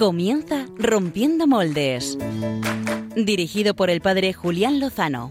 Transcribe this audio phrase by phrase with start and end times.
[0.00, 2.16] Comienza Rompiendo Moldes.
[3.16, 5.30] Dirigido por el padre Julián Lozano.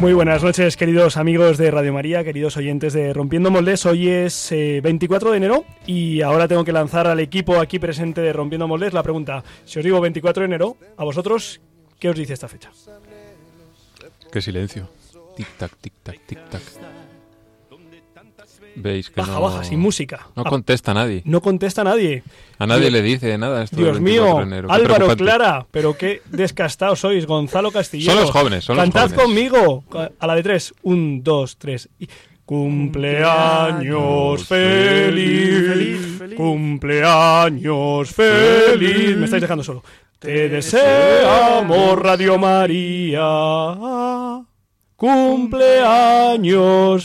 [0.00, 3.86] Muy buenas noches, queridos amigos de Radio María, queridos oyentes de Rompiendo Moldes.
[3.86, 8.20] Hoy es 24 eh, de enero y ahora tengo que lanzar al equipo aquí presente
[8.22, 9.44] de Rompiendo Moldes la pregunta.
[9.64, 11.60] Si os digo 24 de enero, a vosotros,
[12.00, 12.72] ¿qué os dice esta fecha?
[14.32, 14.90] Qué silencio.
[15.36, 17.15] Tic-tac, tic-tac, tic-tac.
[18.76, 19.40] Veis que baja, no...
[19.40, 20.28] baja, sin música.
[20.36, 21.22] No contesta nadie.
[21.24, 22.22] No contesta nadie.
[22.58, 23.64] A nadie le dice nada.
[23.64, 27.26] Esto Dios mío, Álvaro, Clara, pero qué descastados sois.
[27.26, 28.12] Gonzalo Castillo.
[28.12, 29.50] Son los jóvenes, son Cantad los jóvenes.
[29.50, 29.84] conmigo.
[30.18, 30.74] A la de tres.
[30.82, 31.88] Un, dos, tres.
[31.98, 32.08] Y...
[32.46, 36.36] Cumpleaños feliz, feliz, feliz.
[36.36, 39.16] Cumpleaños feliz.
[39.16, 39.82] Me estáis dejando solo.
[40.20, 43.24] Te deseamos, Radio María.
[44.96, 46.56] Cumpleaños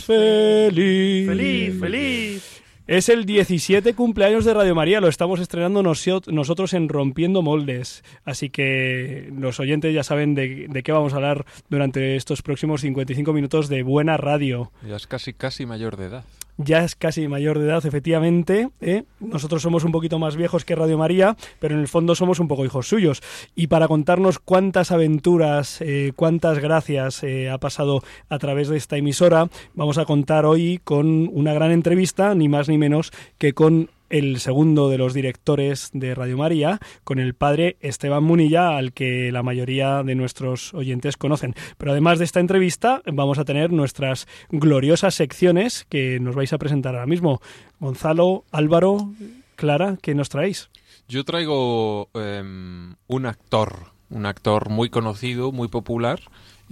[0.05, 1.27] feliz.
[1.27, 2.61] Feliz, feliz.
[2.87, 8.05] Es el 17 cumpleaños de Radio María, lo estamos estrenando nosotros en Rompiendo Moldes.
[8.23, 12.79] Así que los oyentes ya saben de, de qué vamos a hablar durante estos próximos
[12.79, 14.71] 55 minutos de buena radio.
[14.87, 16.23] Ya es casi, casi mayor de edad.
[16.57, 18.69] Ya es casi mayor de edad, efectivamente.
[18.81, 19.03] ¿eh?
[19.19, 22.47] Nosotros somos un poquito más viejos que Radio María, pero en el fondo somos un
[22.47, 23.21] poco hijos suyos.
[23.55, 28.97] Y para contarnos cuántas aventuras, eh, cuántas gracias eh, ha pasado a través de esta
[28.97, 33.89] emisora, vamos a contar hoy con una gran entrevista, ni más ni menos que con
[34.11, 39.31] el segundo de los directores de Radio María, con el padre Esteban Munilla, al que
[39.31, 41.55] la mayoría de nuestros oyentes conocen.
[41.77, 46.57] Pero además de esta entrevista, vamos a tener nuestras gloriosas secciones que nos vais a
[46.57, 47.41] presentar ahora mismo.
[47.79, 49.11] Gonzalo, Álvaro,
[49.55, 50.69] Clara, ¿qué nos traéis?
[51.07, 56.19] Yo traigo em, un actor, un actor muy conocido, muy popular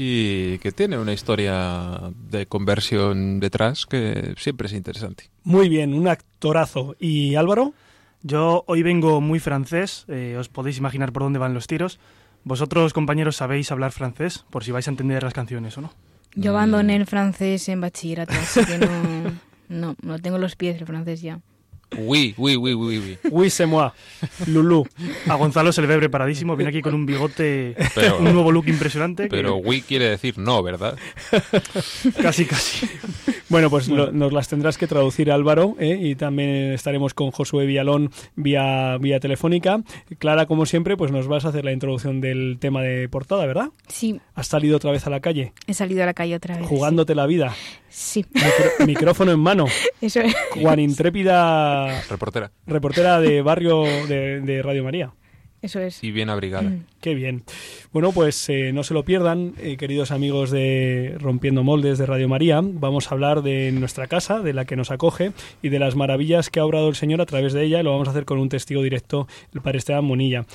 [0.01, 1.99] y que tiene una historia
[2.31, 5.25] de conversión detrás que siempre es interesante.
[5.43, 6.95] Muy bien, un actorazo.
[7.01, 7.73] ¿Y Álvaro?
[8.23, 11.99] Yo hoy vengo muy francés, eh, os podéis imaginar por dónde van los tiros.
[12.45, 15.93] Vosotros, compañeros, sabéis hablar francés, por si vais a entender las canciones o no.
[16.33, 18.87] Yo abandoné el francés en bachillerato, así que no,
[19.67, 21.41] no, no tengo los pies del francés ya.
[21.97, 23.17] Oui, oui, oui, oui, oui.
[23.31, 23.93] Oui, c'est moi.
[24.47, 24.85] Lulú.
[25.27, 28.67] A Gonzalo se le ve preparadísimo, viene aquí con un bigote, Pero- un nuevo look
[28.67, 29.23] impresionante.
[29.23, 30.95] que- Pero oui quiere decir no, ¿verdad?
[32.21, 32.87] Casi, casi.
[33.49, 35.97] Bueno, pues lo- nos las tendrás que traducir Álvaro ¿eh?
[36.01, 39.81] y también estaremos con Josué Vialón vía, vía telefónica.
[40.19, 43.69] Clara, como siempre, pues nos vas a hacer la introducción del tema de portada, ¿verdad?
[43.87, 46.67] Sí, Has salido otra vez a la calle, he salido a la calle otra vez.
[46.67, 47.53] jugándote la vida,
[47.89, 49.65] Sí, Micro- micrófono en mano,
[49.99, 50.33] eso es.
[50.61, 52.51] Juan Intrépida, Reportera.
[52.67, 55.11] reportera de barrio de, de Radio María.
[55.61, 56.03] Eso es.
[56.03, 56.69] Y bien abrigada.
[56.69, 56.85] Mm.
[57.01, 57.43] Qué bien.
[57.91, 62.29] Bueno, pues eh, no se lo pierdan, eh, queridos amigos de Rompiendo Moldes de Radio
[62.29, 62.61] María.
[62.63, 66.49] Vamos a hablar de nuestra casa, de la que nos acoge y de las maravillas
[66.49, 67.81] que ha obrado el Señor a través de ella.
[67.81, 70.45] Y lo vamos a hacer con un testigo directo, el padre Esteban Monilla.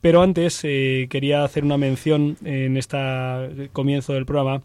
[0.00, 2.98] Pero antes eh, quería hacer una mención en este
[3.72, 4.62] comienzo del programa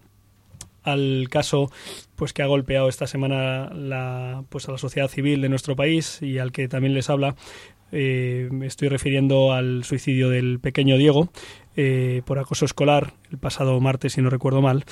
[0.88, 1.70] al caso
[2.16, 6.22] pues que ha golpeado esta semana la, pues a la sociedad civil de nuestro país
[6.22, 7.36] y al que también les habla
[7.92, 11.30] eh, me estoy refiriendo al suicidio del pequeño Diego
[11.76, 14.86] eh, por acoso escolar el pasado martes, si no recuerdo mal,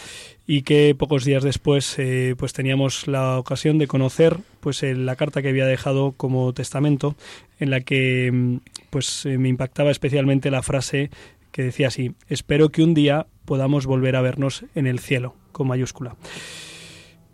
[0.46, 5.42] y que pocos días después eh, pues teníamos la ocasión de conocer pues la carta
[5.42, 7.16] que había dejado como testamento,
[7.60, 8.58] en la que mm,
[8.90, 11.10] pues me impactaba especialmente la frase
[11.52, 15.68] que decía así: espero que un día podamos volver a vernos en el cielo, con
[15.68, 16.16] mayúscula.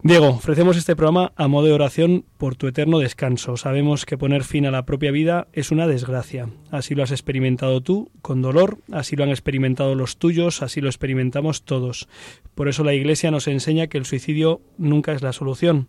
[0.03, 3.55] Diego, ofrecemos este programa a modo de oración por tu eterno descanso.
[3.55, 6.49] Sabemos que poner fin a la propia vida es una desgracia.
[6.71, 10.89] Así lo has experimentado tú, con dolor, así lo han experimentado los tuyos, así lo
[10.89, 12.07] experimentamos todos.
[12.55, 15.87] Por eso la Iglesia nos enseña que el suicidio nunca es la solución.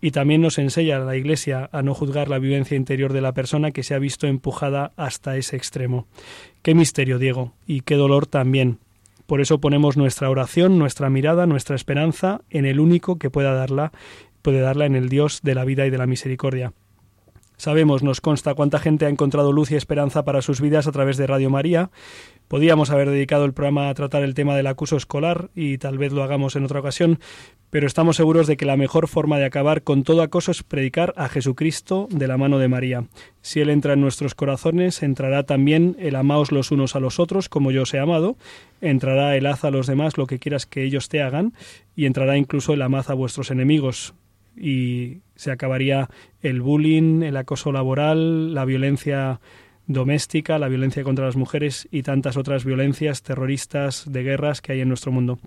[0.00, 3.70] Y también nos enseña la Iglesia a no juzgar la vivencia interior de la persona
[3.70, 6.08] que se ha visto empujada hasta ese extremo.
[6.62, 8.80] Qué misterio, Diego, y qué dolor también.
[9.30, 13.92] Por eso ponemos nuestra oración, nuestra mirada, nuestra esperanza en el único que pueda darla,
[14.42, 16.72] puede darla en el Dios de la vida y de la misericordia.
[17.60, 21.18] Sabemos, nos consta cuánta gente ha encontrado luz y esperanza para sus vidas a través
[21.18, 21.90] de Radio María.
[22.48, 26.10] Podíamos haber dedicado el programa a tratar el tema del acuso escolar y tal vez
[26.14, 27.20] lo hagamos en otra ocasión,
[27.68, 31.12] pero estamos seguros de que la mejor forma de acabar con todo acoso es predicar
[31.18, 33.04] a Jesucristo de la mano de María.
[33.42, 37.50] Si Él entra en nuestros corazones, entrará también el amaos los unos a los otros
[37.50, 38.38] como yo os he amado,
[38.80, 41.52] entrará el haz a los demás lo que quieras que ellos te hagan,
[41.94, 44.14] y entrará incluso el amaz a vuestros enemigos,
[44.56, 46.10] y se acabaría
[46.42, 49.40] el bullying, el acoso laboral, la violencia
[49.86, 54.82] doméstica, la violencia contra las mujeres y tantas otras violencias terroristas de guerras que hay
[54.82, 55.38] en nuestro mundo.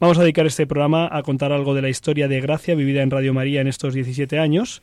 [0.00, 3.10] Vamos a dedicar este programa a contar algo de la historia de Gracia vivida en
[3.12, 4.82] Radio María en estos 17 años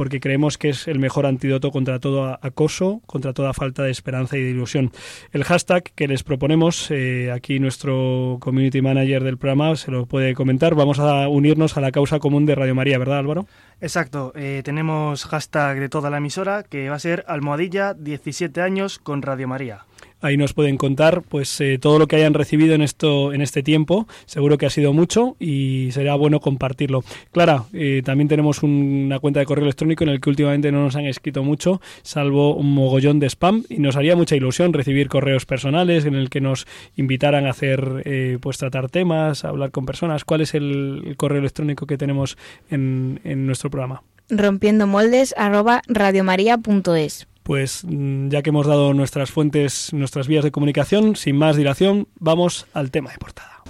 [0.00, 4.38] porque creemos que es el mejor antídoto contra todo acoso, contra toda falta de esperanza
[4.38, 4.92] y de ilusión.
[5.30, 10.32] El hashtag que les proponemos, eh, aquí nuestro community manager del programa se lo puede
[10.32, 13.46] comentar, vamos a unirnos a la causa común de Radio María, ¿verdad Álvaro?
[13.82, 18.98] Exacto, eh, tenemos hashtag de toda la emisora que va a ser almohadilla 17 años
[19.00, 19.84] con Radio María.
[20.20, 23.62] Ahí nos pueden contar pues eh, todo lo que hayan recibido en esto en este
[23.62, 24.06] tiempo.
[24.26, 27.02] Seguro que ha sido mucho y será bueno compartirlo.
[27.32, 30.96] Clara, eh, también tenemos una cuenta de correo electrónico en el que últimamente no nos
[30.96, 35.46] han escrito mucho, salvo un mogollón de spam y nos haría mucha ilusión recibir correos
[35.46, 36.66] personales en el que nos
[36.96, 40.24] invitaran a hacer eh, pues tratar temas, hablar con personas.
[40.24, 42.36] ¿Cuál es el, correo electrónico que tenemos
[42.70, 44.02] en, en nuestro programa?
[44.28, 50.50] Rompiendo moldes arroba radiomaria.es pues mm, ya que hemos dado nuestras fuentes, nuestras vías de
[50.50, 53.62] comunicación, sin más dilación, vamos al tema de portada.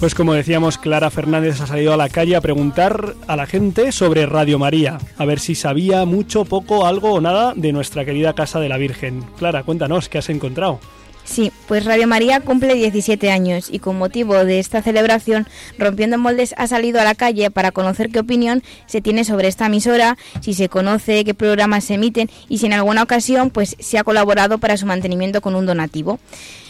[0.00, 3.90] Pues como decíamos, Clara Fernández ha salido a la calle a preguntar a la gente
[3.90, 8.32] sobre Radio María, a ver si sabía mucho, poco, algo o nada de nuestra querida
[8.32, 9.24] Casa de la Virgen.
[9.38, 10.78] Clara, cuéntanos, ¿qué has encontrado?
[11.24, 15.48] Sí, pues Radio María cumple 17 años y con motivo de esta celebración,
[15.78, 19.66] Rompiendo Moldes ha salido a la calle para conocer qué opinión se tiene sobre esta
[19.66, 23.98] emisora, si se conoce qué programas se emiten y si en alguna ocasión pues se
[23.98, 26.20] ha colaborado para su mantenimiento con un donativo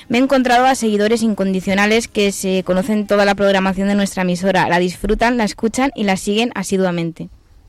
[0.08, 4.68] me he encontrado a seguidores incondicionales que se conocen toda la programación de nuestra emisora,
[4.68, 7.28] la disfrutan, la escuchan y la siguen asiduamente.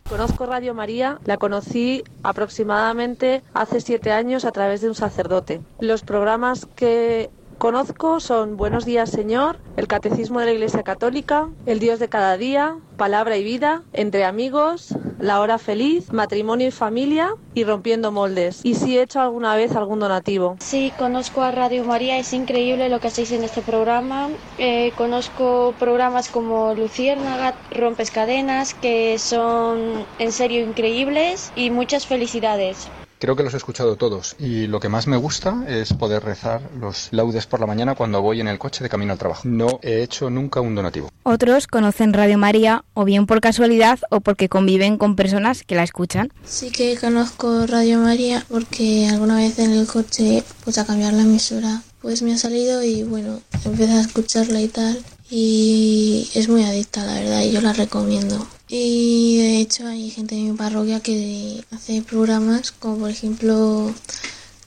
[0.10, 5.62] Conozco Radio María, la conocí aproximadamente hace siete años a través de un sacerdote.
[5.80, 11.80] Los programas que conozco son Buenos días Señor, el Catecismo de la Iglesia Católica, El
[11.80, 17.32] Dios de cada día, Palabra y Vida, Entre Amigos, La Hora Feliz, Matrimonio y Familia
[17.54, 18.62] y Rompiendo Moldes.
[18.64, 20.56] Y si he hecho alguna vez algún donativo.
[20.60, 24.30] Sí, conozco a Radio María, es increíble lo que hacéis en este programa.
[24.58, 32.88] Eh, conozco programas como Luciérnaga, Rompes Cadenas, que son en serio increíbles y muchas felicidades.
[33.20, 36.62] Creo que los he escuchado todos y lo que más me gusta es poder rezar
[36.80, 39.42] los laudes por la mañana cuando voy en el coche de camino al trabajo.
[39.44, 41.10] No he hecho nunca un donativo.
[41.24, 45.84] Otros conocen Radio María o bien por casualidad o porque conviven con personas que la
[45.84, 46.32] escuchan.
[46.46, 51.24] Sí que conozco Radio María porque alguna vez en el coche pues a cambiar la
[51.24, 54.98] emisora pues me ha salido y bueno, empecé a escucharla y tal
[55.30, 58.48] y es muy adicta la verdad y yo la recomiendo.
[58.68, 63.94] Y de hecho hay gente de mi parroquia que hace programas como por ejemplo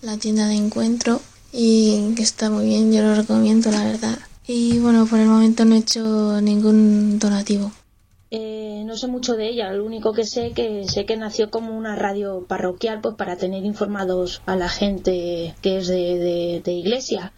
[0.03, 1.21] la tienda de encuentro
[1.53, 4.19] y que está muy bien, yo lo recomiendo la verdad.
[4.47, 7.71] Y bueno, por el momento no he hecho ningún donativo.
[8.35, 11.77] Eh, no sé mucho de ella, lo único que sé que sé que nació como
[11.77, 17.35] una radio parroquial pues para tener informados a la gente que es de, iglesia.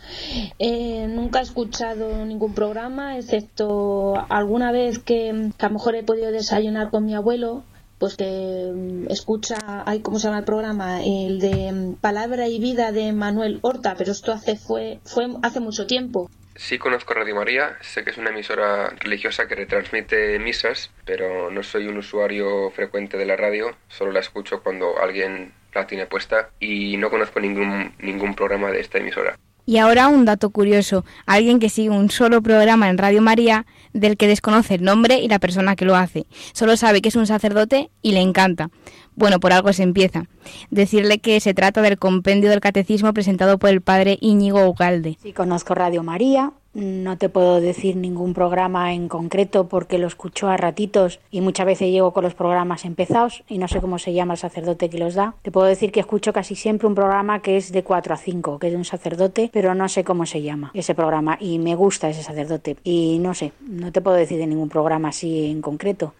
[0.60, 6.30] Eh, nunca he escuchado ningún programa, excepto alguna vez que, a lo mejor he podido
[6.30, 7.64] desayunar con mi abuelo,
[7.98, 11.02] pues que mm, escucha, hay ¿cómo se llama el programa?
[11.02, 15.58] El de mm, Palabra y Vida de Manuel Horta, pero esto hace fue, fue hace
[15.58, 16.30] mucho tiempo.
[16.56, 21.64] Sí conozco Radio María, sé que es una emisora religiosa que retransmite misas, pero no
[21.64, 26.50] soy un usuario frecuente de la radio, solo la escucho cuando alguien la tiene puesta
[26.60, 29.36] y no conozco ningún, ningún programa de esta emisora.
[29.66, 34.18] Y ahora un dato curioso, alguien que sigue un solo programa en Radio María del
[34.18, 36.26] que desconoce el nombre y la persona que lo hace.
[36.52, 38.68] Solo sabe que es un sacerdote y le encanta.
[39.16, 40.24] Bueno, por algo se empieza.
[40.70, 45.16] Decirle que se trata del compendio del catecismo presentado por el padre Íñigo Ugalde.
[45.22, 50.48] Sí, conozco Radio María, no te puedo decir ningún programa en concreto porque lo escucho
[50.48, 54.12] a ratitos y muchas veces llego con los programas empezados y no sé cómo se
[54.12, 55.36] llama el sacerdote que los da.
[55.42, 58.58] Te puedo decir que escucho casi siempre un programa que es de 4 a 5,
[58.58, 61.76] que es de un sacerdote, pero no sé cómo se llama ese programa y me
[61.76, 62.76] gusta ese sacerdote.
[62.82, 66.12] Y no sé, no te puedo decir de ningún programa así en concreto.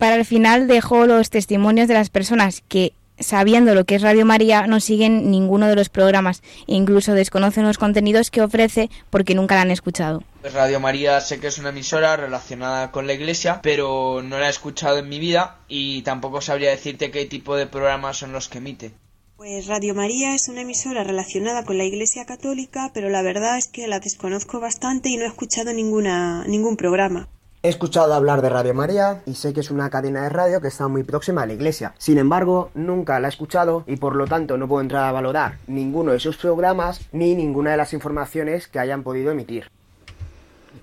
[0.00, 4.24] Para el final dejo los testimonios de las personas que sabiendo lo que es Radio
[4.24, 9.34] María, no siguen ninguno de los programas e incluso desconocen los contenidos que ofrece porque
[9.34, 10.22] nunca la han escuchado.
[10.40, 14.46] Pues Radio María sé que es una emisora relacionada con la iglesia, pero no la
[14.46, 18.48] he escuchado en mi vida y tampoco sabría decirte qué tipo de programas son los
[18.48, 18.92] que emite.
[19.36, 23.68] Pues Radio María es una emisora relacionada con la Iglesia Católica, pero la verdad es
[23.68, 27.28] que la desconozco bastante y no he escuchado ninguna, ningún programa.
[27.62, 30.68] He escuchado hablar de Radio María y sé que es una cadena de radio que
[30.68, 31.92] está muy próxima a la iglesia.
[31.98, 35.58] Sin embargo, nunca la he escuchado y por lo tanto no puedo entrar a valorar
[35.66, 39.70] ninguno de sus programas ni ninguna de las informaciones que hayan podido emitir.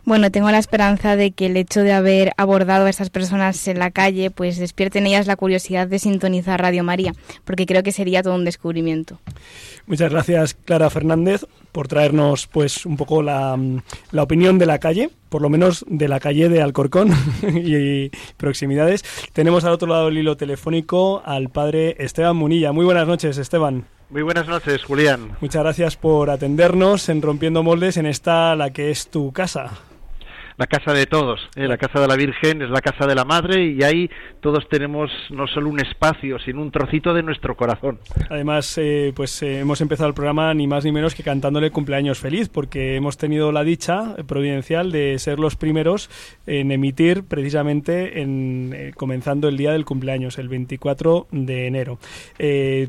[0.07, 3.77] Bueno, tengo la esperanza de que el hecho de haber abordado a estas personas en
[3.77, 7.11] la calle, pues despierte en ellas la curiosidad de sintonizar Radio María,
[7.43, 9.19] porque creo que sería todo un descubrimiento.
[9.85, 13.59] Muchas gracias, Clara Fernández, por traernos pues un poco la,
[14.11, 17.11] la opinión de la calle, por lo menos de la calle de Alcorcón
[17.43, 19.03] y proximidades.
[19.33, 22.71] Tenemos al otro lado del hilo telefónico al padre Esteban Munilla.
[22.71, 23.83] Muy buenas noches, Esteban.
[24.09, 25.35] Muy buenas noches, Julián.
[25.41, 29.71] Muchas gracias por atendernos en Rompiendo Moldes en esta, la que es tu casa
[30.57, 31.39] la casa de todos.
[31.55, 31.67] ¿eh?
[31.67, 34.09] La casa de la Virgen es la casa de la Madre y ahí
[34.41, 37.99] todos tenemos no solo un espacio, sino un trocito de nuestro corazón.
[38.29, 42.19] Además, eh, pues eh, hemos empezado el programa ni más ni menos que cantándole cumpleaños
[42.19, 46.09] feliz, porque hemos tenido la dicha providencial de ser los primeros
[46.47, 51.99] en emitir precisamente en comenzando el día del cumpleaños, el 24 de enero.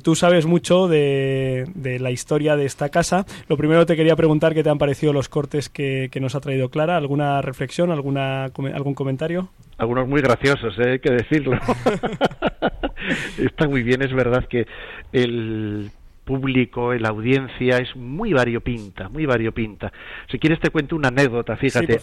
[0.02, 3.26] tú sabes mucho de, la historia de esta casa.
[3.48, 6.40] Lo primero te quería preguntar qué te han parecido los cortes que, que nos ha
[6.40, 6.96] traído Clara.
[6.96, 7.57] ¿Alguna reflexión?
[7.58, 9.48] Reflexión, alguna, algún comentario?
[9.78, 10.92] Algunos muy graciosos, ¿eh?
[10.92, 11.58] hay que decirlo.
[13.38, 14.64] Está muy bien, es verdad que
[15.12, 15.90] el
[16.24, 19.92] público, la audiencia es muy variopinta, muy variopinta.
[20.30, 22.00] Si quieres te cuento una anécdota, fíjate.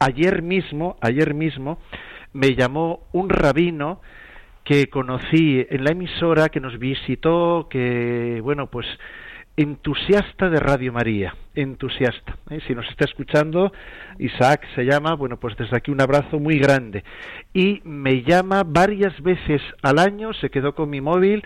[0.00, 1.78] ayer mismo, ayer mismo
[2.32, 4.00] me llamó un rabino
[4.64, 8.86] que conocí en la emisora, que nos visitó, que bueno, pues
[9.58, 12.36] entusiasta de Radio María, entusiasta.
[12.48, 12.60] ¿eh?
[12.68, 13.72] Si nos está escuchando,
[14.20, 17.02] Isaac se llama, bueno, pues desde aquí un abrazo muy grande.
[17.52, 21.44] Y me llama varias veces al año, se quedó con mi móvil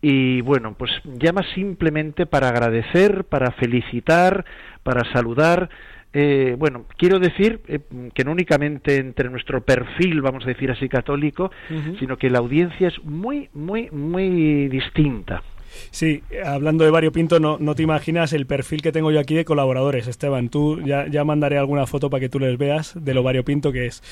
[0.00, 4.46] y bueno, pues llama simplemente para agradecer, para felicitar,
[4.82, 5.68] para saludar.
[6.14, 7.80] Eh, bueno, quiero decir eh,
[8.14, 11.50] que no únicamente entre nuestro perfil, vamos a decir así, católico,
[11.98, 15.42] sino que la audiencia es muy, muy, muy distinta.
[15.90, 19.34] Sí, hablando de Vario Pinto, no, no te imaginas el perfil que tengo yo aquí
[19.34, 20.48] de colaboradores, Esteban.
[20.48, 23.86] Tú ya, ya mandaré alguna foto para que tú les veas de lo variopinto que
[23.86, 24.02] es.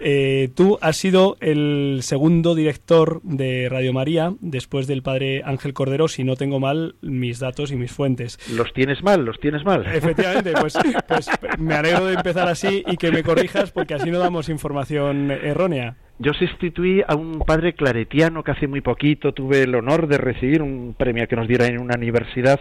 [0.00, 6.08] Eh, tú has sido el segundo director de Radio María después del padre Ángel Cordero,
[6.08, 8.38] si no tengo mal mis datos y mis fuentes.
[8.54, 9.86] Los tienes mal, los tienes mal.
[9.86, 10.74] Efectivamente, pues,
[11.08, 11.28] pues
[11.58, 15.96] me alegro de empezar así y que me corrijas porque así no damos información errónea.
[16.18, 20.62] Yo sustituí a un padre claretiano que hace muy poquito tuve el honor de recibir
[20.62, 22.60] un premio que nos dieron en una universidad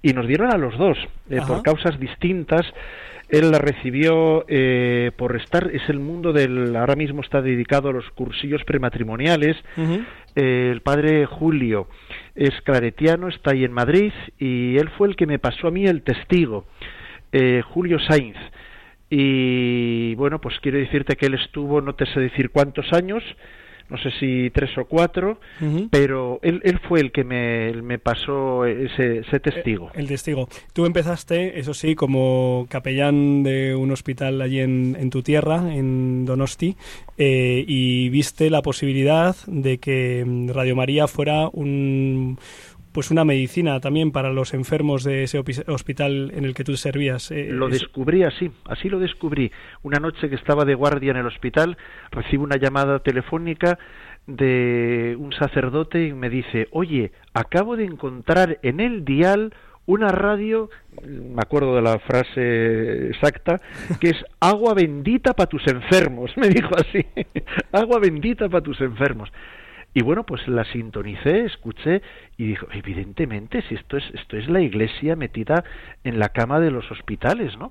[0.00, 0.96] y nos dieron a los dos
[1.28, 2.62] eh, por causas distintas.
[3.28, 7.92] Él la recibió eh, por estar, es el mundo del, ahora mismo está dedicado a
[7.92, 9.56] los cursillos prematrimoniales.
[10.34, 11.88] Eh, el padre Julio
[12.34, 15.86] es claretiano, está ahí en Madrid y él fue el que me pasó a mí
[15.86, 16.64] el testigo,
[17.64, 18.36] Julio Sainz.
[19.16, 23.22] Y bueno, pues quiero decirte que él estuvo, no te sé decir cuántos años,
[23.88, 25.38] no sé si tres o cuatro,
[25.88, 29.92] pero él, él, fue el que me, me pasó ese, ese, testigo.
[29.94, 30.48] El, testigo.
[30.72, 36.24] Tú empezaste, eso sí, como capellán de un hospital allí en, en tu tierra, en
[36.24, 36.76] Donosti,
[37.16, 42.36] eh, y viste la posibilidad de que Radio María fuera un
[42.94, 47.32] pues una medicina también para los enfermos de ese hospital en el que tú servías.
[47.32, 49.50] Eh, lo descubrí así, así lo descubrí.
[49.82, 51.76] Una noche que estaba de guardia en el hospital,
[52.12, 53.80] recibo una llamada telefónica
[54.28, 59.52] de un sacerdote y me dice, oye, acabo de encontrar en el dial
[59.86, 60.70] una radio,
[61.02, 63.60] me acuerdo de la frase exacta,
[64.00, 67.04] que es agua bendita para tus enfermos, me dijo así,
[67.72, 69.32] agua bendita para tus enfermos.
[69.96, 72.02] Y bueno, pues la sintonicé, escuché
[72.36, 75.62] y dijo, evidentemente, si esto es, esto es la iglesia metida
[76.02, 77.70] en la cama de los hospitales, ¿no?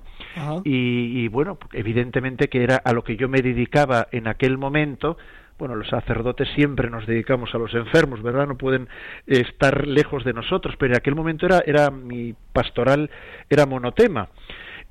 [0.64, 5.18] Y, bueno, evidentemente que era a lo que yo me dedicaba en aquel momento,
[5.58, 8.46] bueno, los sacerdotes siempre nos dedicamos a los enfermos, ¿verdad?
[8.46, 8.88] No pueden
[9.26, 13.10] estar lejos de nosotros, pero en aquel momento era, era mi pastoral,
[13.50, 14.30] era monotema.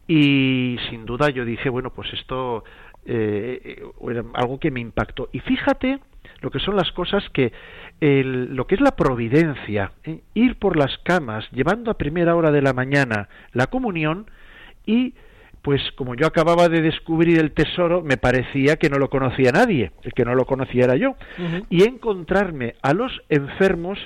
[0.07, 2.63] Y sin duda yo dije, bueno, pues esto
[3.05, 5.29] eh, era algo que me impactó.
[5.31, 5.99] Y fíjate
[6.43, 7.53] lo que son las cosas que
[8.01, 10.19] lo que es la providencia, ¿eh?
[10.33, 14.29] ir por las camas llevando a primera hora de la mañana la comunión
[14.85, 15.13] y
[15.61, 19.93] pues como yo acababa de descubrir el tesoro, me parecía que no lo conocía nadie,
[20.03, 21.15] el que no lo conocía era yo,
[21.69, 23.97] y encontrarme a los enfermos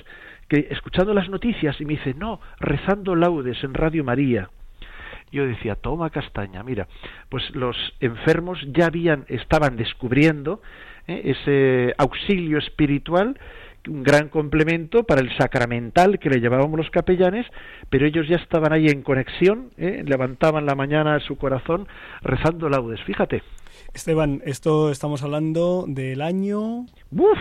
[0.46, 4.50] que escuchando las noticias y me dice, no, rezando laudes en Radio María.
[5.32, 6.86] Yo decía, toma castaña, mira,
[7.28, 10.62] pues los enfermos ya habían, estaban descubriendo
[11.08, 11.22] ¿eh?
[11.24, 13.36] ese auxilio espiritual
[13.88, 17.46] un gran complemento para el sacramental que le llevábamos los capellanes,
[17.90, 20.02] pero ellos ya estaban ahí en conexión, ¿eh?
[20.06, 21.88] levantaban la mañana su corazón
[22.22, 23.42] rezando laudes, fíjate.
[23.94, 26.84] Esteban, esto estamos hablando del año...
[27.10, 27.38] ¡Uf!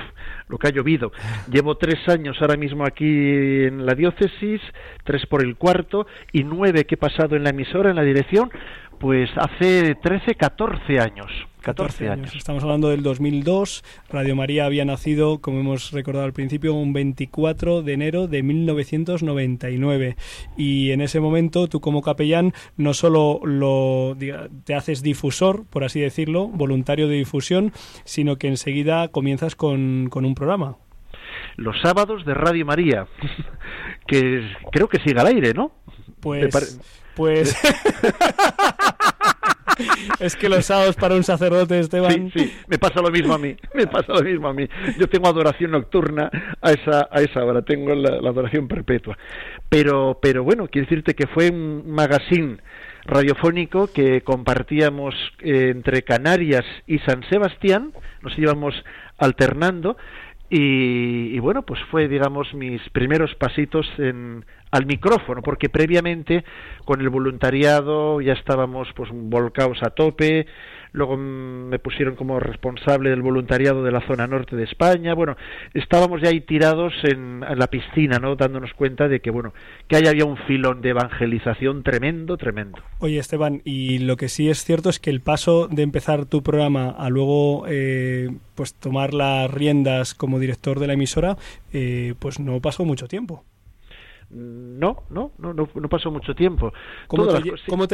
[0.48, 1.12] Lo que ha llovido.
[1.52, 4.62] Llevo tres años ahora mismo aquí en la diócesis,
[5.04, 8.50] tres por el cuarto y nueve que he pasado en la emisora, en la dirección,
[8.98, 11.32] pues hace 13, 14 años.
[11.68, 12.34] 14 años.
[12.34, 13.84] Estamos hablando del 2002.
[14.10, 20.16] Radio María había nacido, como hemos recordado al principio, un 24 de enero de 1999.
[20.56, 24.16] Y en ese momento tú como capellán no solo lo,
[24.64, 27.74] te haces difusor, por así decirlo, voluntario de difusión,
[28.06, 30.78] sino que enseguida comienzas con, con un programa.
[31.58, 33.08] Los sábados de Radio María,
[34.08, 35.74] que creo que sigue al aire, ¿no?
[36.22, 36.80] Pues...
[37.14, 37.58] Pues.
[40.20, 42.32] es que los sábados para un sacerdote, Esteban.
[42.32, 43.56] Sí, sí, me pasa lo mismo a mí.
[43.74, 44.68] Me pasa lo mismo a mí.
[44.98, 46.30] Yo tengo adoración nocturna
[46.62, 49.18] a esa, a esa hora, tengo la, adoración perpetua.
[49.70, 52.58] Pero, pero bueno, quiero decirte que fue un magazine
[53.06, 58.76] radiofónico que compartíamos eh, entre Canarias y San Sebastián, nos íbamos
[59.18, 59.98] alternando
[60.50, 66.44] y, y, bueno, pues fue, digamos, mis primeros pasitos en, al micrófono, porque previamente
[66.86, 70.46] con el voluntariado ya estábamos pues volcados a tope,
[70.98, 75.38] luego me pusieron como responsable del voluntariado de la zona norte de España, bueno,
[75.74, 78.36] estábamos ya ahí tirados en, la piscina, ¿no?
[78.36, 79.54] Dándonos cuenta de que, bueno,
[79.88, 82.80] que ahí había un filón de evangelización tremendo, tremendo.
[83.00, 86.42] Oye, Esteban, y lo que sí es cierto es que el paso de empezar tu
[86.42, 91.38] programa a luego, eh, pues tomar las riendas como director de la emisora,
[91.74, 93.46] eh, pues no pasó mucho tiempo.
[94.30, 96.74] No, no, no, no, pasó mucho tiempo.
[97.08, 97.40] ¿Cómo te,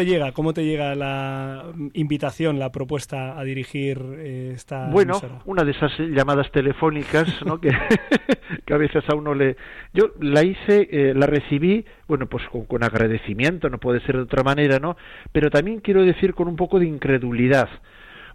[0.04, 0.32] llega?
[0.32, 5.92] ¿Cómo te llega la invitación, la propuesta a dirigir eh, esta Bueno, una de esas
[6.00, 7.62] llamadas telefónicas, ¿no?
[7.62, 9.58] que, a veces a uno le...
[9.94, 14.24] Yo la hice, eh, la recibí, bueno, pues con, con, agradecimiento, no puede ser de
[14.24, 14.98] otra manera, ¿no?
[15.32, 17.70] Pero también quiero decir con un poco de incredulidad,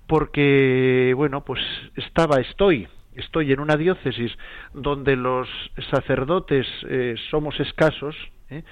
[0.06, 1.60] porque, bueno, pues
[1.96, 2.86] estaba, estoy
[3.18, 4.32] estoy en una diócesis
[4.72, 5.48] donde los
[5.90, 8.16] sacerdotes eh, somos escasos,
[8.50, 8.62] ¿eh?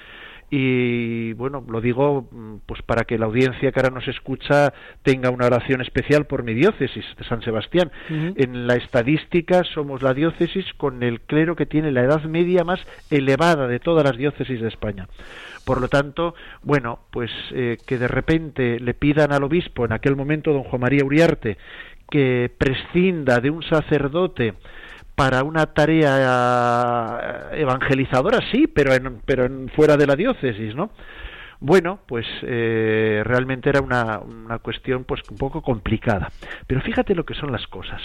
[0.49, 5.31] y bueno, lo digo mm, pues para que la audiencia que ahora nos escucha tenga
[5.31, 7.91] una oración especial por mi diócesis de San Sebastián.
[8.09, 12.81] En la estadística somos la diócesis con el clero que tiene la edad media más
[13.11, 15.09] elevada de todas las diócesis de España.
[15.65, 20.15] Por lo tanto, bueno, pues eh, que de repente le pidan al obispo, en aquel
[20.15, 21.59] momento don Juan María Uriarte,
[22.11, 24.55] que prescinda de un sacerdote
[25.15, 30.91] para una tarea evangelizadora, sí, pero, en, pero en, fuera de la diócesis, ¿no?
[31.59, 36.31] Bueno, pues eh, realmente era una, una cuestión pues un poco complicada.
[36.67, 38.03] Pero fíjate lo que son las cosas.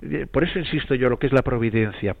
[0.00, 2.16] Eh, por eso insisto yo lo que es la providencia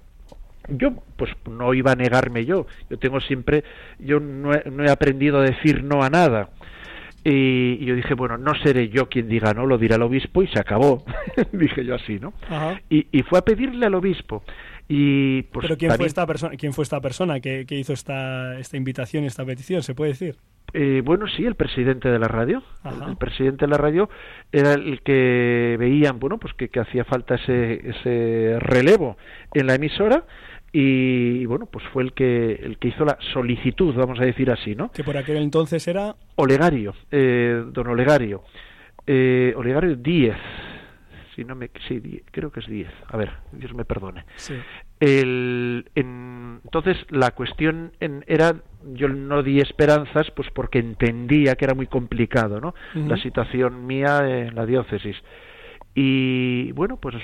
[0.68, 3.64] yo pues no iba a negarme yo yo tengo siempre
[3.98, 6.50] yo no no he, aprendido a decir no a nada
[7.28, 10.46] y, yo dije, bueno, no seré yo quien diga no, lo dirá el obispo y
[10.48, 11.04] se acabó.
[11.52, 12.32] dije yo así, ¿no?
[12.88, 14.44] Y, y, fue a pedirle al obispo.
[14.88, 18.56] Y, pues, ¿Pero quién, fue esta persona, quién fue esta persona que, que hizo esta,
[18.60, 19.82] esta invitación, esta petición?
[19.82, 20.36] ¿Se puede decir?
[20.72, 22.62] Eh, bueno, sí, el presidente de la radio.
[22.84, 24.08] El, presidente de la radio
[24.52, 29.16] era el que veían, bueno, pues que, que hacía falta ese, ese relevo
[29.52, 30.24] en la emisora
[30.78, 34.74] y bueno pues fue el que el que hizo la solicitud vamos a decir así
[34.74, 38.42] no que por aquel entonces era Olegario eh, don Olegario.
[39.06, 40.36] Eh, Olegario 10
[41.34, 44.26] si no me sí creo que es 10 a ver Dios me perdone.
[44.36, 44.52] Sí.
[45.00, 48.56] el, entonces la cuestión en, era
[48.92, 54.28] yo no di esperanzas pues porque entendía que era muy complicado no la situación mía
[54.28, 55.16] en la diócesis.
[55.94, 57.14] Y bueno pues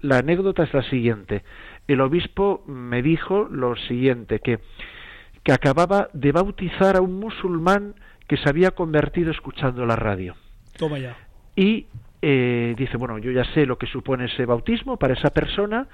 [0.00, 1.42] la anécdota es la siguiente
[1.88, 4.60] el obispo me dijo lo siguiente, que,
[5.42, 7.94] que acababa de bautizar a un musulmán
[8.26, 10.34] que se había convertido escuchando la radio.
[10.76, 11.16] Toma ya.
[11.54, 11.86] Y
[12.22, 15.86] eh, dice, bueno, yo ya sé lo que supone ese bautismo para esa persona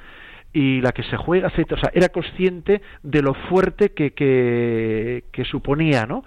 [0.52, 1.72] y la que se juega, etc.
[1.72, 6.24] O sea, era consciente de lo fuerte que, que, suponía ¿no?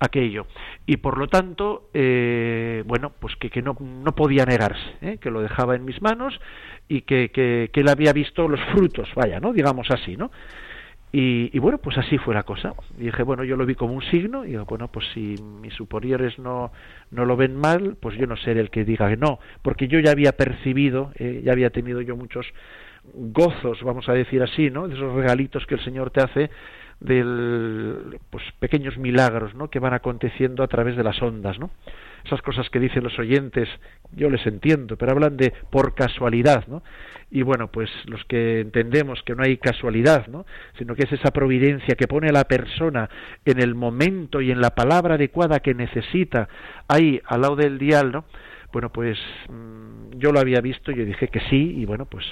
[0.00, 0.46] aquello.
[0.86, 5.18] Y por lo tanto, eh, bueno, pues que, que no, no podía negarse, ¿eh?
[5.18, 6.38] que lo dejaba en mis manos
[6.88, 9.52] y que, que, él había visto los frutos, vaya, ¿no?
[9.52, 10.30] Digamos así, ¿no?
[11.10, 12.74] Y, y, bueno, pues así fue la cosa.
[12.98, 15.72] Y dije, bueno, yo lo vi como un signo, y digo, bueno, pues si mis
[15.72, 16.70] superiores no,
[17.10, 20.00] no lo ven mal, pues yo no seré el que diga que no, porque yo
[20.00, 22.46] ya había percibido, eh, ya había tenido yo muchos
[23.14, 24.88] gozos, vamos a decir así, ¿no?
[24.88, 26.50] De esos regalitos que el Señor te hace
[27.00, 29.70] del pues pequeños milagros ¿no?
[29.70, 31.70] que van aconteciendo a través de las ondas ¿no?
[32.24, 33.68] esas cosas que dicen los oyentes
[34.12, 36.82] yo les entiendo pero hablan de por casualidad ¿no?
[37.30, 40.44] y bueno pues los que entendemos que no hay casualidad ¿no?
[40.76, 43.08] sino que es esa providencia que pone a la persona
[43.44, 46.48] en el momento y en la palabra adecuada que necesita
[46.88, 48.24] ahí al lado del dial ¿no?
[48.72, 49.18] bueno pues
[49.48, 52.26] mm, yo lo había visto yo dije que sí y bueno pues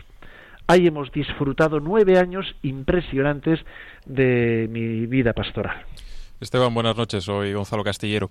[0.66, 3.60] ahí hemos disfrutado nueve años impresionantes
[4.04, 5.84] de mi vida pastoral.
[6.40, 7.24] Esteban, buenas noches.
[7.24, 8.30] Soy Gonzalo Castillero.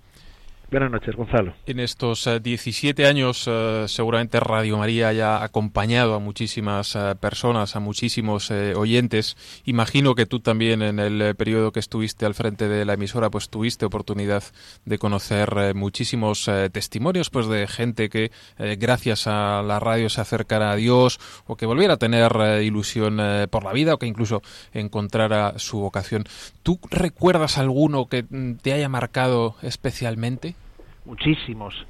[0.68, 1.54] Buenas noches, Gonzalo.
[1.66, 7.76] En estos 17 eh, años, eh, seguramente Radio María haya acompañado a muchísimas eh, personas,
[7.76, 9.36] a muchísimos oyentes.
[9.64, 13.48] Imagino que tú también, en el periodo que estuviste al frente de la emisora, pues
[13.48, 14.42] tuviste oportunidad
[14.84, 18.32] de conocer muchísimos testimonios, pues de gente que,
[18.78, 23.64] gracias a la radio, se acercara a Dios o que volviera a tener ilusión por
[23.64, 26.24] la vida o que incluso encontrara su vocación.
[26.62, 30.56] ¿Tú recuerdas alguno que mm, te haya marcado especialmente?
[31.06, 31.86] Muchísimos.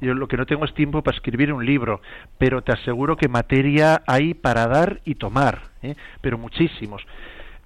[0.00, 2.02] Yo lo que no tengo es tiempo para escribir un libro,
[2.36, 5.94] pero te aseguro que materia hay para dar y tomar, ¿eh?
[6.20, 7.06] pero muchísimos.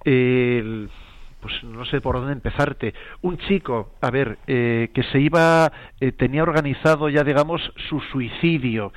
[0.03, 2.93] pues no sé por dónde empezarte.
[3.21, 8.93] Un chico, a ver, eh, que se iba, eh, tenía organizado ya, digamos, su suicidio.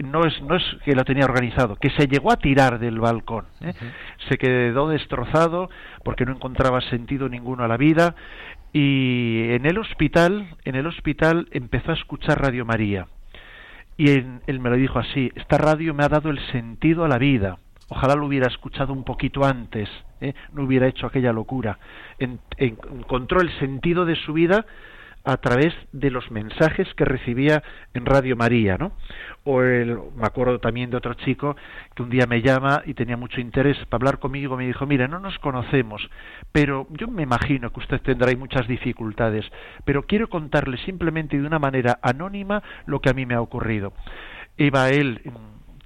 [0.00, 3.46] no es no es que lo tenía organizado, que se llegó a tirar del balcón.
[4.28, 5.70] Se quedó destrozado
[6.04, 8.16] porque no encontraba sentido ninguno a la vida
[8.74, 13.06] y en el hospital, en el hospital empezó a escuchar Radio María.
[13.96, 17.16] Y él me lo dijo así, esta radio me ha dado el sentido a la
[17.16, 17.58] vida.
[17.88, 19.88] Ojalá lo hubiera escuchado un poquito antes,
[20.20, 20.34] ¿eh?
[20.52, 21.78] no hubiera hecho aquella locura.
[22.18, 24.66] encontró el sentido de su vida
[25.24, 27.62] a través de los mensajes que recibía
[27.94, 28.92] en Radio María, ¿no?
[29.44, 31.56] O el, me acuerdo también de otro chico
[31.94, 35.08] que un día me llama y tenía mucho interés para hablar conmigo, me dijo, mire,
[35.08, 36.08] no nos conocemos,
[36.52, 39.44] pero yo me imagino que usted tendrá muchas dificultades,
[39.84, 43.92] pero quiero contarle simplemente de una manera anónima lo que a mí me ha ocurrido.
[44.56, 45.20] Iba él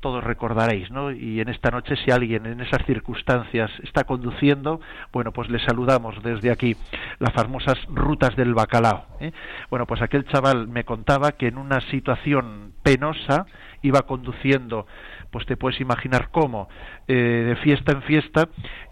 [0.00, 1.10] todos recordaréis, ¿no?
[1.10, 4.80] Y en esta noche, si alguien en esas circunstancias está conduciendo,
[5.12, 6.76] bueno, pues le saludamos desde aquí,
[7.18, 9.06] las famosas rutas del bacalao.
[9.20, 9.32] ¿eh?
[9.70, 13.46] Bueno, pues aquel chaval me contaba que en una situación penosa
[13.82, 14.86] iba conduciendo,
[15.30, 16.68] pues te puedes imaginar cómo,
[17.06, 18.48] eh, de fiesta en fiesta,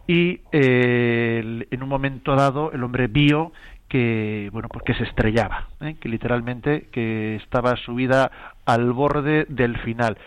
[0.06, 3.52] y eh, en un momento dado el hombre vio
[3.88, 5.96] que bueno pues que se estrellaba ¿eh?
[6.00, 8.30] que literalmente que estaba subida
[8.64, 10.18] al borde del final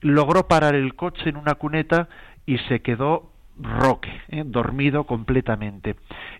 [0.00, 2.08] logró parar el coche en una cuneta
[2.46, 4.44] y se quedó roque, ¿eh?
[4.46, 5.96] dormido completamente.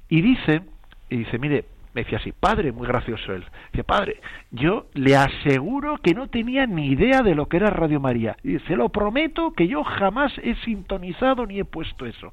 [0.08, 0.62] Y dice,
[1.10, 5.98] y dice, mire, me decía así, padre, muy gracioso él, dice, padre, yo le aseguro
[5.98, 8.36] que no tenía ni idea de lo que era Radio María.
[8.42, 12.32] Y dice, lo prometo que yo jamás he sintonizado ni he puesto eso.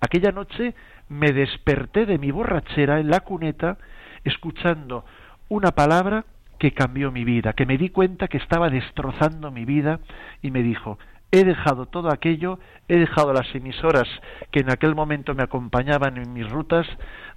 [0.00, 0.74] Aquella noche
[1.08, 3.78] me desperté de mi borrachera en la cuneta
[4.24, 5.04] escuchando
[5.48, 6.24] una palabra
[6.60, 9.98] que cambió mi vida, que me di cuenta que estaba destrozando mi vida
[10.42, 10.98] y me dijo,
[11.32, 14.06] he dejado todo aquello, he dejado las emisoras
[14.50, 16.86] que en aquel momento me acompañaban en mis rutas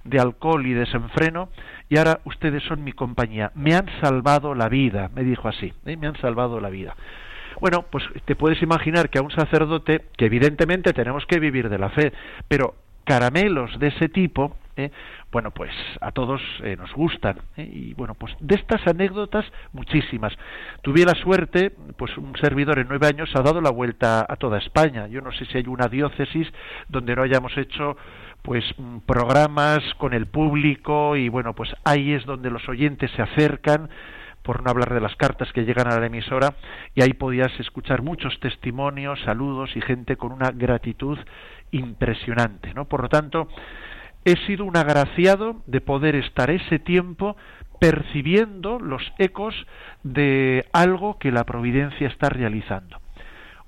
[0.04, 1.48] de alcohol y desenfreno
[1.88, 3.50] y ahora ustedes son mi compañía.
[3.54, 5.96] Me han salvado la vida, me dijo así, ¿eh?
[5.96, 6.94] me han salvado la vida.
[7.60, 11.78] Bueno, pues te puedes imaginar que a un sacerdote, que evidentemente tenemos que vivir de
[11.78, 12.12] la fe,
[12.46, 14.90] pero caramelos de ese tipo, ¿eh?
[15.34, 17.38] Bueno, pues a todos eh, nos gustan.
[17.56, 17.68] ¿eh?
[17.68, 20.32] Y bueno, pues de estas anécdotas, muchísimas.
[20.80, 24.58] Tuve la suerte, pues un servidor en nueve años ha dado la vuelta a toda
[24.58, 25.08] España.
[25.08, 26.46] Yo no sé si hay una diócesis
[26.88, 27.96] donde no hayamos hecho
[28.42, 33.22] pues mm, programas con el público y bueno, pues ahí es donde los oyentes se
[33.22, 33.90] acercan
[34.44, 36.54] por no hablar de las cartas que llegan a la emisora,
[36.94, 41.18] y ahí podías escuchar muchos testimonios, saludos y gente con una gratitud
[41.70, 42.84] impresionante, ¿no?
[42.84, 43.48] Por lo tanto,
[44.24, 47.36] he sido un agraciado de poder estar ese tiempo
[47.80, 49.54] percibiendo los ecos
[50.02, 52.98] de algo que la providencia está realizando.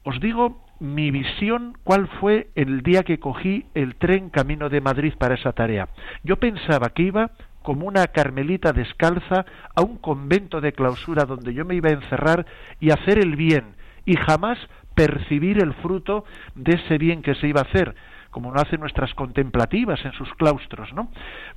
[0.05, 5.15] Os digo mi visión, cuál fue el día que cogí el tren camino de Madrid
[5.19, 5.89] para esa tarea.
[6.23, 7.31] Yo pensaba que iba
[7.63, 12.47] como una carmelita descalza a un convento de clausura donde yo me iba a encerrar
[12.79, 14.59] y hacer el bien y jamás
[14.95, 17.95] percibir el fruto de ese bien que se iba a hacer,
[18.37, 21.11] como no hacen nuestras contemplativas en sus claustros, ¿no?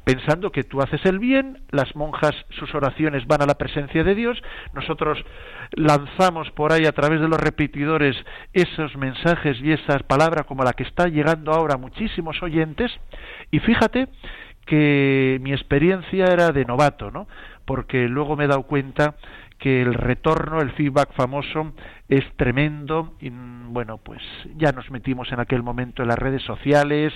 [0.06, 4.16] Pensando que tú haces el bien, las monjas sus oraciones van a la presencia de
[4.16, 4.42] Dios,
[4.74, 5.22] nosotros
[5.74, 8.16] lanzamos por ahí a través de los repetidores
[8.54, 12.98] esos mensajes y esas palabras como la que está llegando ahora a muchísimos oyentes,
[13.52, 14.08] y fíjate
[14.66, 17.28] que mi experiencia era de novato, ¿no?
[17.70, 19.14] porque luego me he dado cuenta
[19.60, 21.74] que el retorno, el feedback famoso
[22.08, 24.22] es tremendo y bueno, pues
[24.58, 27.14] ya nos metimos en aquel momento en las redes sociales,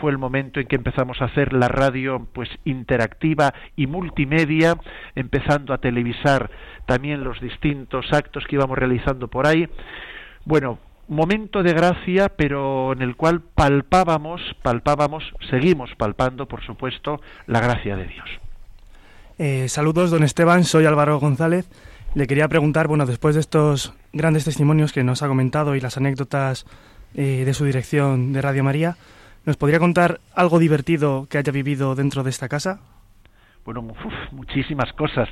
[0.00, 4.76] fue el momento en que empezamos a hacer la radio pues interactiva y multimedia,
[5.14, 6.50] empezando a televisar
[6.86, 9.68] también los distintos actos que íbamos realizando por ahí.
[10.44, 10.78] Bueno,
[11.08, 17.96] momento de gracia, pero en el cual palpábamos, palpábamos, seguimos palpando, por supuesto, la gracia
[17.96, 18.28] de Dios.
[19.36, 21.68] Eh, saludos, don Esteban, soy Álvaro González.
[22.14, 25.96] Le quería preguntar, bueno, después de estos grandes testimonios que nos ha comentado y las
[25.96, 26.66] anécdotas
[27.16, 28.96] eh, de su dirección de Radio María,
[29.44, 32.78] ¿nos podría contar algo divertido que haya vivido dentro de esta casa?
[33.64, 33.82] Bueno,
[34.30, 35.28] muchísimas cosas.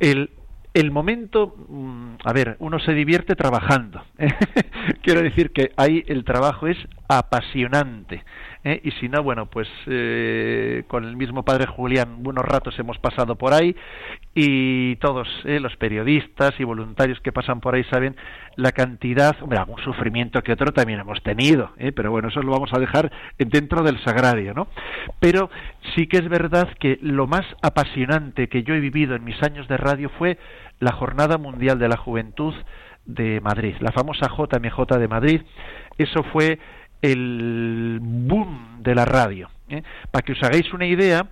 [0.00, 0.30] El,
[0.74, 4.02] el momento, mm, a ver, uno se divierte trabajando.
[5.02, 8.24] Quiero decir que ahí el trabajo es apasionante.
[8.64, 8.80] ¿Eh?
[8.84, 13.36] y si no, bueno, pues eh, con el mismo padre Julián buenos ratos hemos pasado
[13.36, 13.74] por ahí
[14.34, 15.60] y todos ¿eh?
[15.60, 18.16] los periodistas y voluntarios que pasan por ahí saben
[18.56, 22.72] la cantidad, hombre, algún sufrimiento que otro también hemos tenido, pero bueno, eso lo vamos
[22.72, 24.66] a dejar dentro del sagrario, ¿no?
[25.20, 25.48] Pero
[25.94, 29.68] sí que es verdad que lo más apasionante que yo he vivido en mis años
[29.68, 30.38] de radio fue
[30.80, 32.54] la Jornada Mundial de la Juventud
[33.08, 35.42] de Madrid, la famosa JMJ de Madrid.
[35.96, 36.60] Eso fue
[37.02, 39.50] el boom de la radio.
[39.68, 39.82] ¿eh?
[40.10, 41.26] Para que os hagáis una idea,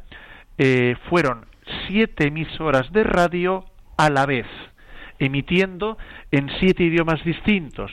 [0.59, 1.47] eh, fueron
[1.87, 3.65] siete emisoras de radio
[3.97, 4.47] a la vez,
[5.19, 5.99] emitiendo
[6.31, 7.93] en siete idiomas distintos.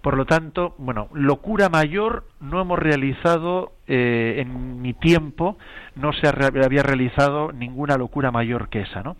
[0.00, 5.58] Por lo tanto, bueno, locura mayor no hemos realizado eh, en mi tiempo,
[5.94, 9.16] no se había realizado ninguna locura mayor que esa, ¿no?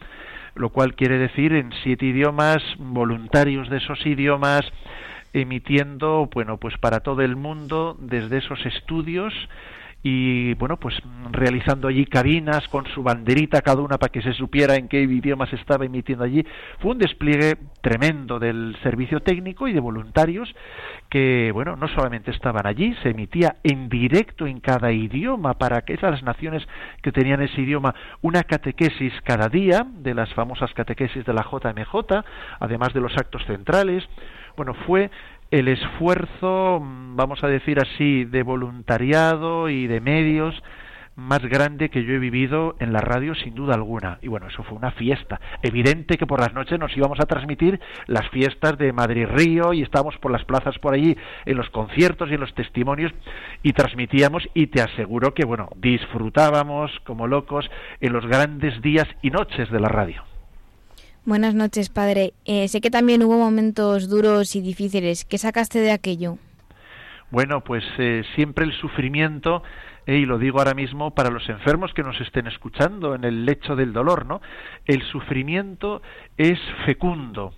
[0.54, 4.62] Lo cual quiere decir en siete idiomas, voluntarios de esos idiomas,
[5.32, 9.32] emitiendo, bueno, pues para todo el mundo desde esos estudios
[10.02, 10.94] y bueno, pues
[11.30, 15.46] realizando allí cabinas con su banderita cada una para que se supiera en qué idioma
[15.46, 16.44] se estaba emitiendo allí.
[16.78, 20.54] Fue un despliegue tremendo del servicio técnico y de voluntarios
[21.10, 25.94] que, bueno, no solamente estaban allí, se emitía en directo en cada idioma para que
[25.94, 26.66] esas naciones
[27.02, 32.24] que tenían ese idioma una catequesis cada día de las famosas catequesis de la JMJ,
[32.58, 34.08] además de los actos centrales
[34.60, 35.10] bueno, fue
[35.50, 40.62] el esfuerzo, mm, vamos a decir así, de voluntariado y de medios
[41.16, 44.18] más grande que yo he vivido en la radio sin duda alguna.
[44.20, 45.40] Y bueno, eso fue una fiesta.
[45.62, 49.80] Evidente que por las noches nos íbamos a transmitir las fiestas de Madrid Río y
[49.80, 53.12] estábamos por las plazas por allí en los conciertos y en los testimonios
[53.62, 57.70] y transmitíamos y te aseguro que bueno, disfrutábamos como locos
[58.02, 60.22] en los grandes días y noches de la radio.
[61.30, 62.32] Buenas noches, padre.
[62.44, 65.24] Eh, sé que también hubo momentos duros y difíciles.
[65.24, 66.38] ¿Qué sacaste de aquello?
[67.30, 69.62] Bueno, pues eh, siempre el sufrimiento,
[70.06, 73.44] eh, y lo digo ahora mismo para los enfermos que nos estén escuchando en el
[73.44, 74.42] lecho del dolor, ¿no?
[74.86, 76.02] El sufrimiento
[76.36, 77.54] es fecundo,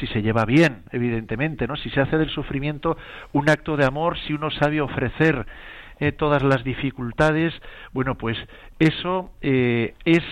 [0.00, 1.76] si se lleva bien, evidentemente, ¿no?
[1.76, 2.96] Si se hace del sufrimiento
[3.32, 5.46] un acto de amor, si uno sabe ofrecer
[6.10, 7.54] todas las dificultades,
[7.92, 8.36] bueno, pues
[8.80, 10.24] eso eh, es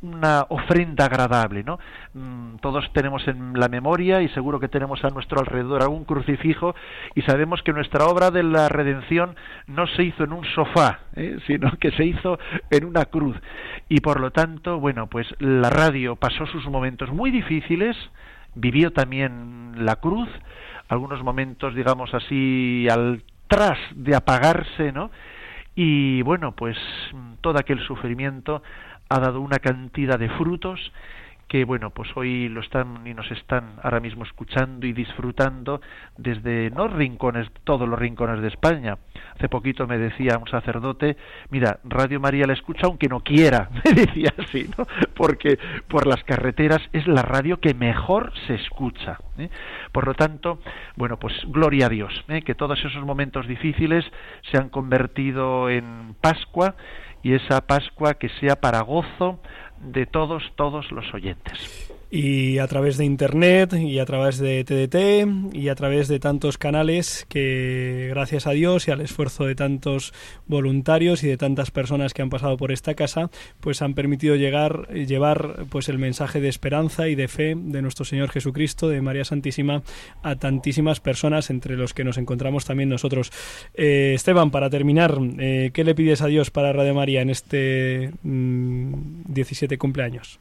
[0.00, 1.78] una ofrenda agradable, ¿no?
[2.14, 6.74] Mm, todos tenemos en la memoria y seguro que tenemos a nuestro alrededor algún crucifijo
[7.14, 9.36] y sabemos que nuestra obra de la redención
[9.66, 11.36] no se hizo en un sofá, ¿eh?
[11.46, 12.38] sino que se hizo
[12.70, 13.36] en una cruz.
[13.90, 17.96] Y por lo tanto, bueno, pues la radio pasó sus momentos muy difíciles,
[18.54, 20.28] vivió también la cruz,
[20.88, 25.10] algunos momentos, digamos así, al tras de apagarse, ¿no?
[25.74, 26.76] Y bueno, pues
[27.40, 28.62] todo aquel sufrimiento
[29.08, 30.92] ha dado una cantidad de frutos
[31.48, 35.80] que bueno, pues hoy lo están y nos están ahora mismo escuchando y disfrutando
[36.16, 38.98] desde no rincones, todos los rincones de España.
[39.34, 41.16] Hace poquito me decía un sacerdote,
[41.50, 44.86] mira, Radio María la escucha aunque no quiera, me decía así, ¿no?
[45.14, 49.18] Porque por las carreteras es la radio que mejor se escucha.
[49.38, 49.50] ¿eh?
[49.92, 50.60] Por lo tanto,
[50.96, 52.42] bueno, pues gloria a Dios, ¿eh?
[52.42, 54.04] que todos esos momentos difíciles
[54.50, 56.74] se han convertido en Pascua
[57.22, 59.40] y esa Pascua que sea para gozo
[59.84, 65.52] de todos, todos los oyentes y a través de internet y a través de TDT
[65.52, 70.14] y a través de tantos canales que gracias a Dios y al esfuerzo de tantos
[70.46, 74.86] voluntarios y de tantas personas que han pasado por esta casa pues han permitido llegar
[74.94, 79.24] llevar pues el mensaje de esperanza y de fe de nuestro Señor Jesucristo de María
[79.24, 79.82] Santísima
[80.22, 83.32] a tantísimas personas entre los que nos encontramos también nosotros
[83.74, 88.12] eh, Esteban para terminar eh, ¿qué le pides a Dios para Radio María en este
[88.22, 90.38] 17 mm, cumpleaños?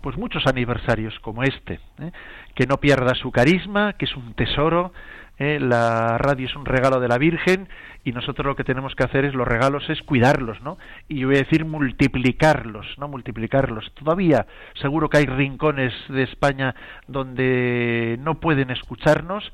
[0.00, 2.12] Pues muchos aniversarios como este, ¿eh?
[2.54, 4.92] que no pierda su carisma, que es un tesoro,
[5.38, 5.58] ¿eh?
[5.60, 7.68] la radio es un regalo de la Virgen
[8.04, 10.78] y nosotros lo que tenemos que hacer es los regalos es cuidarlos, ¿no?
[11.08, 13.08] Y yo voy a decir multiplicarlos, ¿no?
[13.08, 13.92] Multiplicarlos.
[13.94, 14.46] Todavía
[14.80, 16.74] seguro que hay rincones de España
[17.06, 19.52] donde no pueden escucharnos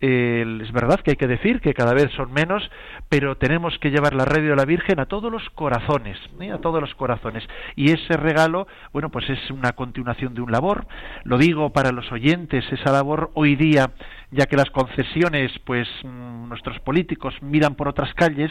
[0.00, 2.70] es verdad que hay que decir que cada vez son menos,
[3.08, 6.50] pero tenemos que llevar la radio de la Virgen a todos los corazones, ¿eh?
[6.50, 7.44] a todos los corazones.
[7.76, 10.86] Y ese regalo, bueno, pues es una continuación de un labor.
[11.24, 13.90] Lo digo para los oyentes, esa labor hoy día
[14.34, 18.50] ya que las concesiones, pues mm, nuestros políticos miran por otras calles,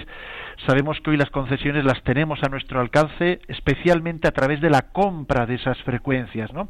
[0.65, 4.83] sabemos que hoy las concesiones las tenemos a nuestro alcance, especialmente a través de la
[4.93, 6.69] compra de esas frecuencias, ¿no?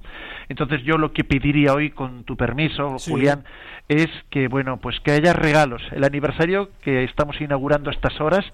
[0.49, 3.43] Entonces yo lo que pediría hoy, con tu permiso, Julián,
[3.87, 5.81] es que, bueno, pues que haya regalos.
[5.91, 8.45] El aniversario que estamos inaugurando a estas horas,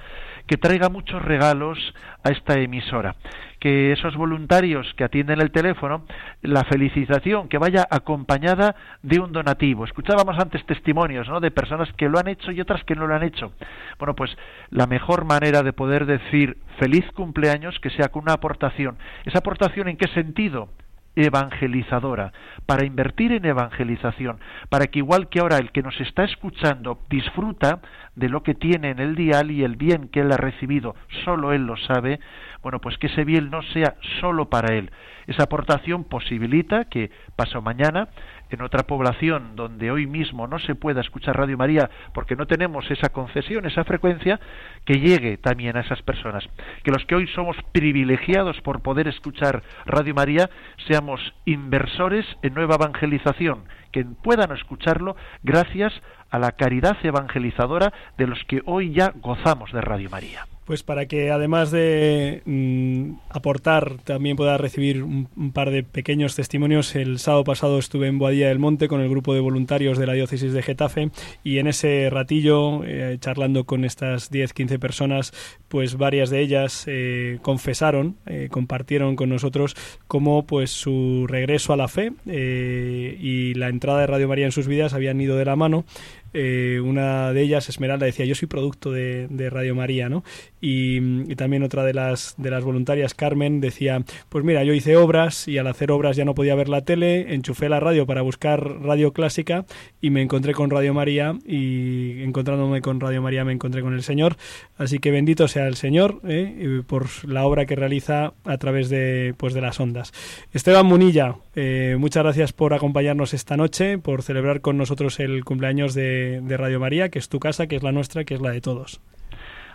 [0.49, 1.77] que traiga muchos regalos
[2.23, 3.15] a esta emisora
[3.59, 6.05] que esos voluntarios que atienden el teléfono,
[6.41, 9.83] la felicitación que vaya acompañada de un donativo.
[9.83, 11.39] Escuchábamos antes testimonios ¿no?
[11.41, 13.51] de personas que lo han hecho y otras que no lo han hecho.
[13.97, 14.35] Bueno, pues
[14.69, 18.97] la mejor manera de poder decir feliz cumpleaños que sea con una aportación.
[19.25, 20.69] ¿Esa aportación en qué sentido?
[21.15, 22.31] Evangelizadora,
[22.65, 27.81] para invertir en evangelización, para que igual que ahora el que nos está escuchando disfruta
[28.15, 30.95] de lo que tiene en el dial y el bien que él ha recibido,
[31.25, 32.19] solo él lo sabe,
[32.61, 34.91] bueno, pues que ese bien no sea solo para él.
[35.27, 38.09] Esa aportación posibilita que pasado mañana
[38.49, 42.89] en otra población donde hoy mismo no se pueda escuchar Radio María porque no tenemos
[42.91, 44.39] esa concesión, esa frecuencia,
[44.85, 46.47] que llegue también a esas personas.
[46.83, 50.49] Que los que hoy somos privilegiados por poder escuchar Radio María
[50.87, 55.93] seamos inversores en nueva evangelización, que puedan escucharlo gracias
[56.29, 60.45] a la caridad evangelizadora de los que hoy ya gozamos de Radio María.
[60.69, 66.95] Pues para que además de mm, aportar también pueda recibir un, par de pequeños testimonios,
[66.95, 70.13] el sábado pasado estuve en Boadilla del Monte con el grupo de voluntarios de la
[70.13, 71.09] diócesis de Getafe
[71.43, 75.33] y en ese ratillo, eh, charlando con estas 10-15 personas,
[75.69, 81.77] pues varias de ellas eh, confesaron, eh, compartieron con nosotros cómo pues su regreso a
[81.77, 85.55] la fe y la entrada de Radio María en sus vidas habían ido de la
[85.55, 85.85] mano
[86.33, 90.23] eh, una de ellas, Esmeralda, decía, yo soy producto de, Radio María, ¿no?
[90.61, 90.99] Y,
[91.35, 95.57] también otra de las, de las voluntarias, Carmen, decía, pues mira, yo hice obras y
[95.57, 99.13] al hacer obras ya no podía ver la tele, enchufé la radio para buscar radio
[99.13, 99.65] clásica
[100.01, 104.03] y me encontré con Radio María y encontrándome con Radio María me encontré con el
[104.03, 104.35] Señor.
[104.77, 106.81] Así que bendito sea el Señor ¿eh?
[106.85, 110.11] por la obra que realiza a través de, pues, de las ondas.
[110.53, 115.93] Esteban Munilla, eh, muchas gracias por acompañarnos esta noche, por celebrar con nosotros el cumpleaños
[115.93, 118.51] de de, Radio María, que es tu casa, que es la nuestra, que es la
[118.51, 119.01] de todos.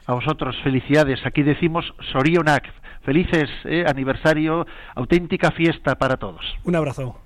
[0.06, 1.20] A vosotros, felicidades.
[1.24, 2.64] Aquí decimos Sorionak.
[3.02, 6.42] Felices eh, aniversario, auténtica fiesta para todos.
[6.64, 7.23] Un abrazo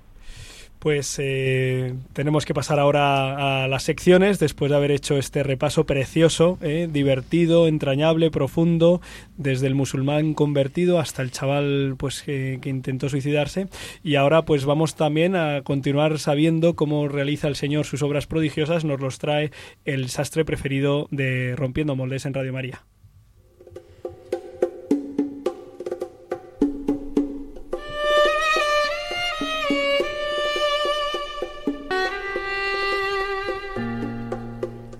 [0.79, 5.85] pues eh, tenemos que pasar ahora a las secciones después de haber hecho este repaso
[5.85, 9.01] precioso, eh, divertido, entrañable, profundo,
[9.37, 13.67] desde el musulmán convertido hasta el chaval pues que, intentó suicidarse
[14.03, 18.85] y ahora pues vamos también a continuar sabiendo cómo realiza el Señor sus obras prodigiosas,
[18.85, 19.51] nos los trae
[19.85, 22.83] el sastre preferido de Rompiendo Moldes en Radio María.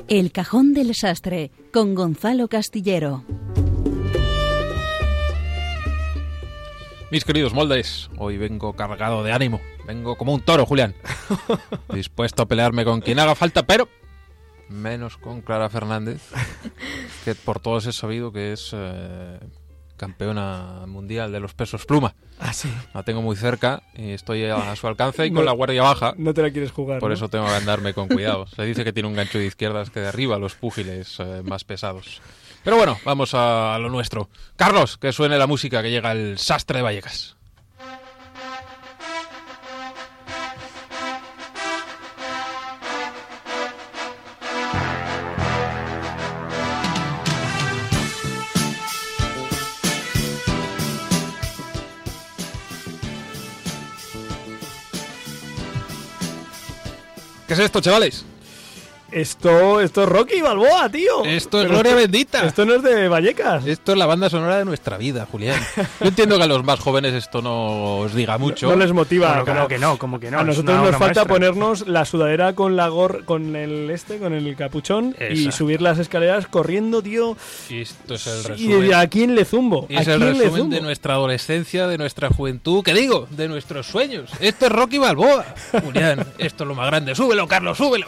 [0.10, 3.24] El Cajón del Sastre con Gonzalo Castillero.
[7.12, 9.62] Mis queridos moldes, hoy vengo cargado de ánimo.
[9.86, 10.96] Vengo como un toro, Julián.
[11.94, 13.88] Dispuesto a pelearme con quien haga falta, pero
[14.68, 16.24] menos con Clara Fernández,
[17.24, 19.40] que por todos he sabido que es eh,
[20.00, 22.16] campeona mundial de los pesos pluma.
[22.40, 22.74] Ah, sí.
[22.94, 26.14] La tengo muy cerca y estoy a su alcance y con la guardia baja.
[26.18, 27.00] No te la quieres jugar.
[27.00, 28.48] Por eso tengo que andarme con cuidado.
[28.48, 32.22] Se dice que tiene un gancho de izquierdas que derriba los púgiles eh, más pesados.
[32.64, 34.30] Pero bueno, vamos a, a lo nuestro.
[34.56, 37.36] Carlos, que suene la música que llega el sastre de Vallecas.
[57.50, 58.24] ¿Qué es esto, chavales?
[59.12, 61.24] Esto, esto es Rocky Balboa, tío.
[61.26, 62.46] Esto es Gloria Bendita.
[62.46, 63.66] Esto no es de Vallecas.
[63.66, 65.60] Esto es la banda sonora de nuestra vida, Julián.
[66.00, 68.70] Yo entiendo que a los más jóvenes esto no os diga mucho.
[68.70, 69.30] No les motiva.
[69.42, 70.40] Bueno, como- que no, como que no.
[70.40, 71.26] A nosotros nos falta maestra.
[71.26, 75.98] ponernos la sudadera con la gor con el este, con el capuchón y subir las
[76.00, 77.36] escaleras corriendo, tío.
[77.70, 78.94] Y esto es el ¿Y resumen.
[78.94, 79.86] a quién le zumbo?
[79.90, 80.76] Y ¿A es el quién le resumen zumbo?
[80.76, 83.28] de nuestra adolescencia, de nuestra juventud, ¿qué digo?
[83.32, 84.32] De nuestros sueños.
[84.40, 85.46] Esto es Rocky Balboa.
[85.84, 87.16] Julián, esto es lo más grande.
[87.16, 88.08] Súbelo, Carlos, súbelo.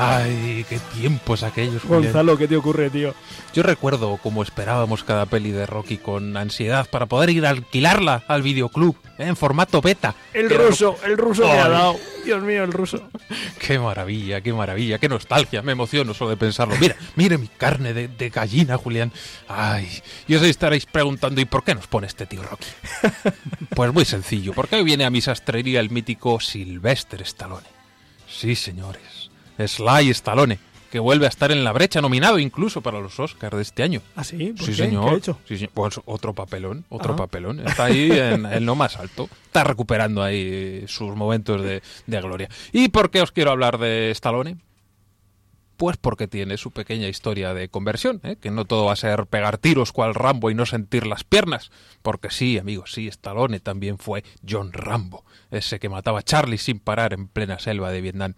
[0.00, 2.04] Ay, qué tiempos aquellos, Julián.
[2.04, 3.14] Gonzalo, ¿qué te ocurre, tío?
[3.52, 8.22] Yo recuerdo cómo esperábamos cada peli de Rocky con ansiedad para poder ir a alquilarla
[8.28, 9.24] al videoclub ¿eh?
[9.26, 10.14] en formato beta.
[10.32, 11.96] El era- ruso, el ruso me ha dado.
[12.24, 13.08] Dios mío, el ruso.
[13.58, 15.62] Qué maravilla, qué maravilla, qué nostalgia.
[15.62, 16.76] Me emociono solo de pensarlo.
[16.80, 19.12] Mira, mire mi carne de, de gallina, Julián.
[19.48, 19.88] Ay,
[20.28, 22.66] y os estaréis preguntando, ¿y por qué nos pone este tío Rocky?
[23.74, 27.66] Pues muy sencillo, porque hoy viene a mi sastrería el mítico Sylvester Stallone.
[28.28, 29.02] Sí, señores,
[29.66, 30.58] Sly Stallone,
[30.90, 34.00] que vuelve a estar en la brecha, nominado incluso para los Oscars de este año.
[34.16, 34.54] ¿Ah, sí?
[34.56, 34.76] ¿Por Sí, qué?
[34.84, 35.04] señor.
[35.04, 35.38] ¿Qué ha hecho?
[35.46, 35.70] Sí, señor.
[35.74, 37.60] Pues otro papelón, otro papelón.
[37.66, 39.28] Está ahí en, en lo más alto.
[39.46, 42.48] Está recuperando ahí sus momentos de, de gloria.
[42.72, 44.56] ¿Y por qué os quiero hablar de Stallone?
[45.76, 48.34] Pues porque tiene su pequeña historia de conversión, ¿eh?
[48.40, 51.70] que no todo va a ser pegar tiros cual Rambo y no sentir las piernas.
[52.02, 56.80] Porque sí, amigos, sí, Stallone también fue John Rambo, ese que mataba a Charlie sin
[56.80, 58.34] parar en plena selva de Vietnam.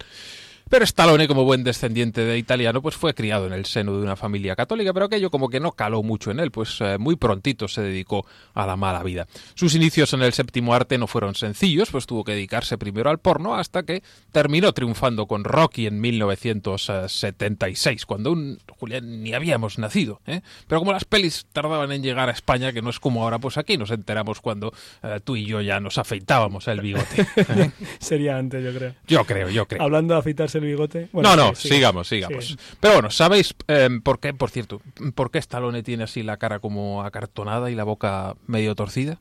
[0.71, 4.15] Pero Stallone, como buen descendiente de italiano, pues fue criado en el seno de una
[4.15, 7.67] familia católica, pero aquello como que no caló mucho en él, pues eh, muy prontito
[7.67, 9.27] se dedicó a la mala vida.
[9.55, 13.19] Sus inicios en el séptimo arte no fueron sencillos, pues tuvo que dedicarse primero al
[13.19, 20.21] porno hasta que terminó triunfando con Rocky en 1976, cuando un Julián ni habíamos nacido.
[20.29, 20.41] ¿eh?
[20.69, 23.59] Pero como las pelis tardaban en llegar a España, que no es como ahora, pues
[23.59, 27.27] aquí nos enteramos cuando eh, tú y yo ya nos afeitábamos el bigote.
[27.99, 28.95] Sería antes, yo creo.
[29.09, 29.83] Yo creo, yo creo.
[29.83, 31.03] Hablando de afeitarse el bigote.
[31.03, 32.47] no, Bueno, no, sí, sigamos, sigamos.
[32.47, 32.57] Sí.
[32.81, 34.81] Pero bueno, ¿sabéis eh, por qué, por cierto,
[35.15, 39.19] por qué Stallone tiene así la cara como acartonada y la boca medio torcida?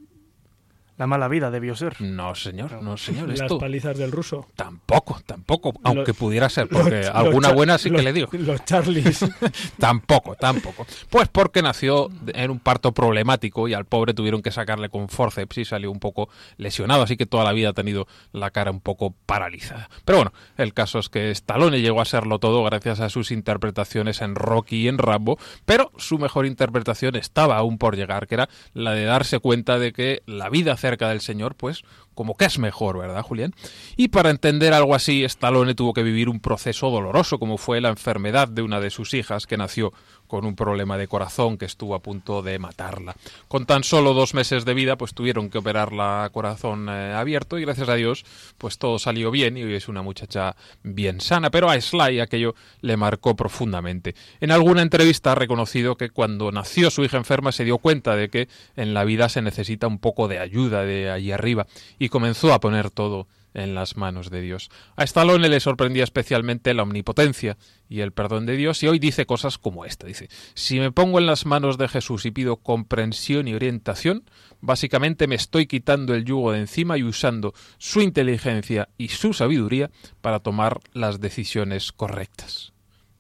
[1.00, 2.00] La mala vida debió ser.
[2.02, 3.30] No, señor, no, señor.
[3.30, 4.46] Las Esto palizas del ruso.
[4.56, 8.14] tampoco, tampoco, aunque Los- pudiera ser, porque los- alguna los buena sí los- que le
[8.14, 8.28] dio.
[8.34, 9.20] Los Charlies.
[9.80, 10.86] tampoco, tampoco.
[11.10, 15.58] Pues porque nació en un parto problemático y al pobre tuvieron que sacarle con forceps
[15.60, 18.82] y salió un poco lesionado, así que toda la vida ha tenido la cara un
[18.82, 19.90] poco paralizada.
[20.06, 24.22] Pero bueno, el caso es que Stallone llegó a serlo todo gracias a sus interpretaciones
[24.22, 28.50] en Rocky y en Rambo, pero su mejor interpretación estaba aún por llegar, que era
[28.74, 31.84] la de darse cuenta de que la vida cerca del señor, pues
[32.16, 33.54] como que es mejor, ¿verdad, Julián?
[33.96, 37.90] Y para entender algo así, Stallone tuvo que vivir un proceso doloroso, como fue la
[37.90, 39.94] enfermedad de una de sus hijas, que nació
[40.30, 43.16] con un problema de corazón que estuvo a punto de matarla.
[43.48, 47.58] Con tan solo dos meses de vida, pues tuvieron que operarla a corazón eh, abierto
[47.58, 48.24] y gracias a Dios,
[48.60, 52.54] pues todo salió bien y hoy es una muchacha bien sana, pero a Sly aquello
[52.82, 54.14] le marcó profundamente.
[54.40, 58.30] En alguna entrevista ha reconocido que cuando nació su hija enferma se dio cuenta de
[58.30, 61.66] que en la vida se necesita un poco de ayuda de allí arriba
[61.98, 64.70] y comenzó a poner todo en las manos de Dios.
[64.96, 69.26] A Stallone le sorprendía especialmente la omnipotencia y el perdón de Dios y hoy dice
[69.26, 70.08] cosas como esta.
[70.08, 74.24] Dice, si me pongo en las manos de Jesús y pido comprensión y orientación,
[74.62, 79.90] básicamente me estoy quitando el yugo de encima y usando su inteligencia y su sabiduría
[80.22, 82.74] para tomar las decisiones correctas.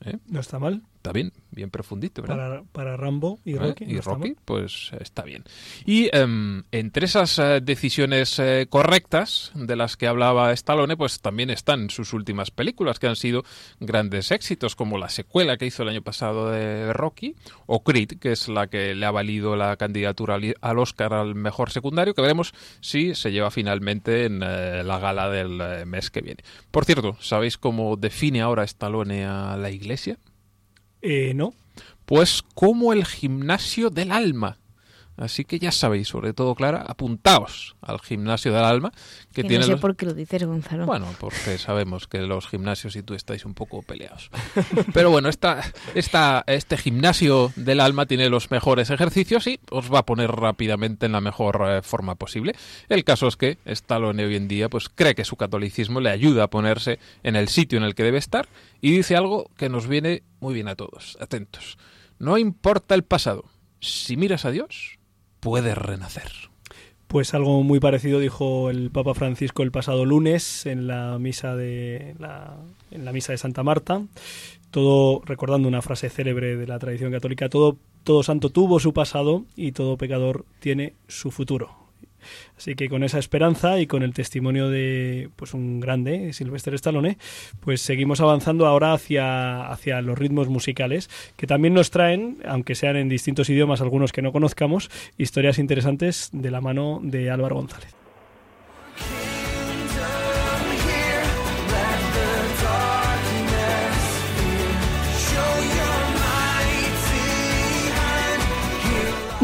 [0.06, 0.18] ¿Eh?
[0.28, 0.84] No está mal.
[1.00, 2.36] Está bien, bien profundito, ¿verdad?
[2.36, 3.58] Para, para Rambo y ¿Eh?
[3.58, 3.86] Rocky.
[3.86, 5.46] Y Rocky, pues está bien.
[5.86, 11.52] Y em, entre esas eh, decisiones eh, correctas de las que hablaba Stallone, pues también
[11.52, 13.46] están sus últimas películas que han sido
[13.80, 17.34] grandes éxitos, como la secuela que hizo el año pasado de Rocky,
[17.66, 21.34] o Creed, que es la que le ha valido la candidatura al, al Oscar al
[21.34, 26.44] mejor secundario, que veremos si se lleva finalmente en la gala del mes que viene.
[26.72, 30.18] Por cierto, ¿sabéis cómo define ahora Stallone a la iglesia?
[31.02, 31.54] Eh, no.
[32.06, 34.59] Pues como el gimnasio del alma.
[35.20, 38.92] Así que ya sabéis, sobre todo, Clara, apuntaos al gimnasio del alma.
[39.34, 40.86] Que, Que tiene no sé los- por qué lo dices, Gonzalo.
[40.86, 44.32] Bueno, porque sabemos que los gimnasios y tú estáis un poco peleados.
[44.94, 45.62] Pero bueno, esta,
[45.94, 51.06] esta, este gimnasio del alma tiene los mejores ejercicios y os va a poner rápidamente
[51.08, 52.54] en la mejor eh, forma posible.
[52.88, 56.46] El caso es que Stallone hoy en día pues cree que su catolicismo le ayuda
[56.46, 58.48] a ponerse en el sitio en el que debe estar
[58.80, 61.18] y dice algo que nos viene muy bien a todos.
[61.20, 61.78] Atentos.
[62.20, 63.44] No importa el pasado.
[63.82, 64.99] Si miras a Dios,
[65.40, 66.32] puedes renacer.
[67.08, 72.16] Pues algo muy parecido dijo el Papa Francisco el pasado lunes en la misa de
[72.20, 72.58] la,
[72.92, 74.04] en la misa de Santa Marta.
[74.70, 79.46] todo, recordando una frase célebre de la tradición católica, todo, todo santo tuvo su pasado
[79.56, 81.79] y todo pecador tiene su futuro.
[82.60, 87.18] Así que con esa esperanza y con el testimonio de pues un grande, Sylvester Stallone,
[87.62, 92.98] pues seguimos avanzando ahora hacia, hacia los ritmos musicales que también nos traen, aunque sean
[92.98, 97.99] en distintos idiomas algunos que no conozcamos, historias interesantes de la mano de Álvaro González.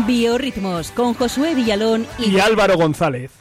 [0.05, 3.31] Biorritmos con Josué Villalón y, Álvaro González.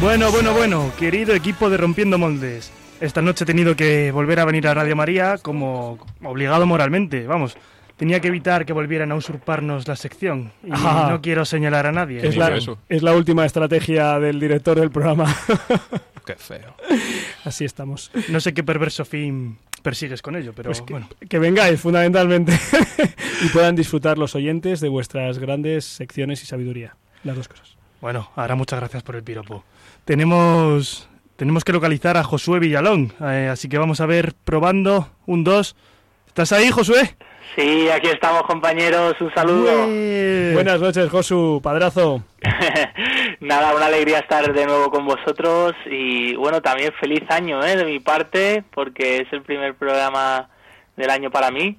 [0.00, 2.72] Bueno, bueno, bueno, querido equipo de Rompiendo Moldes.
[3.00, 7.56] Esta noche he tenido que volver a venir a Radio María como obligado moralmente, vamos.
[7.98, 12.26] Tenía que evitar que volvieran a usurparnos la sección y no quiero señalar a nadie.
[12.26, 12.58] Es la,
[12.88, 15.32] es la última estrategia del director del programa.
[16.24, 16.74] Qué feo.
[17.44, 18.10] Así estamos.
[18.28, 21.08] No sé qué perverso fin persigues con ello, pero pues que, bueno.
[21.28, 22.58] Que vengáis, fundamentalmente,
[23.44, 26.96] y puedan disfrutar los oyentes de vuestras grandes secciones y sabiduría.
[27.24, 27.76] Las dos cosas.
[28.00, 29.64] Bueno, ahora muchas gracias por el piropo.
[30.04, 35.44] Tenemos, tenemos que localizar a Josué Villalón, eh, así que vamos a ver, probando, un,
[35.44, 35.76] dos.
[36.26, 37.16] ¿Estás ahí, Josué?
[37.54, 39.86] Sí, aquí estamos compañeros, un saludo.
[40.54, 42.22] Buenas noches, Josu, padrazo.
[43.40, 47.76] Nada, una alegría estar de nuevo con vosotros y bueno, también feliz año ¿eh?
[47.76, 50.48] de mi parte porque es el primer programa
[50.96, 51.76] del año para mí.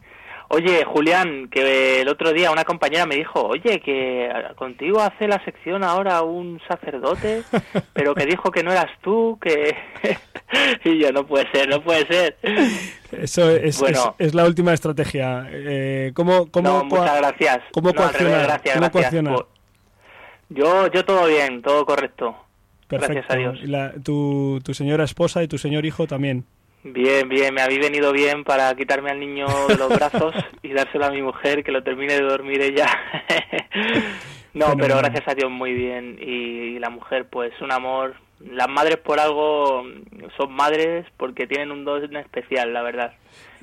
[0.50, 5.44] Oye, Julián, que el otro día una compañera me dijo, oye, que contigo hace la
[5.44, 7.44] sección ahora un sacerdote,
[7.94, 9.76] pero que dijo que no eras tú, que...
[10.84, 12.38] y yo, no puede ser, no puede ser.
[13.12, 15.48] Eso es, bueno, es, la última estrategia.
[15.50, 17.60] Eh, ¿Cómo, cómo, muchas gracias.
[17.72, 19.14] ¿Cómo gracias,
[20.50, 22.36] Yo, yo todo bien, todo correcto.
[22.90, 23.60] Gracias a Dios.
[23.64, 26.46] ¿Y la, tu, tu señora esposa y tu señor hijo también?
[26.84, 31.06] Bien, bien, me habéis venido bien para quitarme al niño de los brazos y dárselo
[31.06, 32.88] a mi mujer, que lo termine de dormir ella.
[34.54, 36.18] no, pero gracias a Dios muy bien.
[36.20, 38.16] Y, la mujer, pues un amor.
[38.52, 39.84] Las madres por algo
[40.38, 43.14] son madres porque tienen un don especial, la verdad.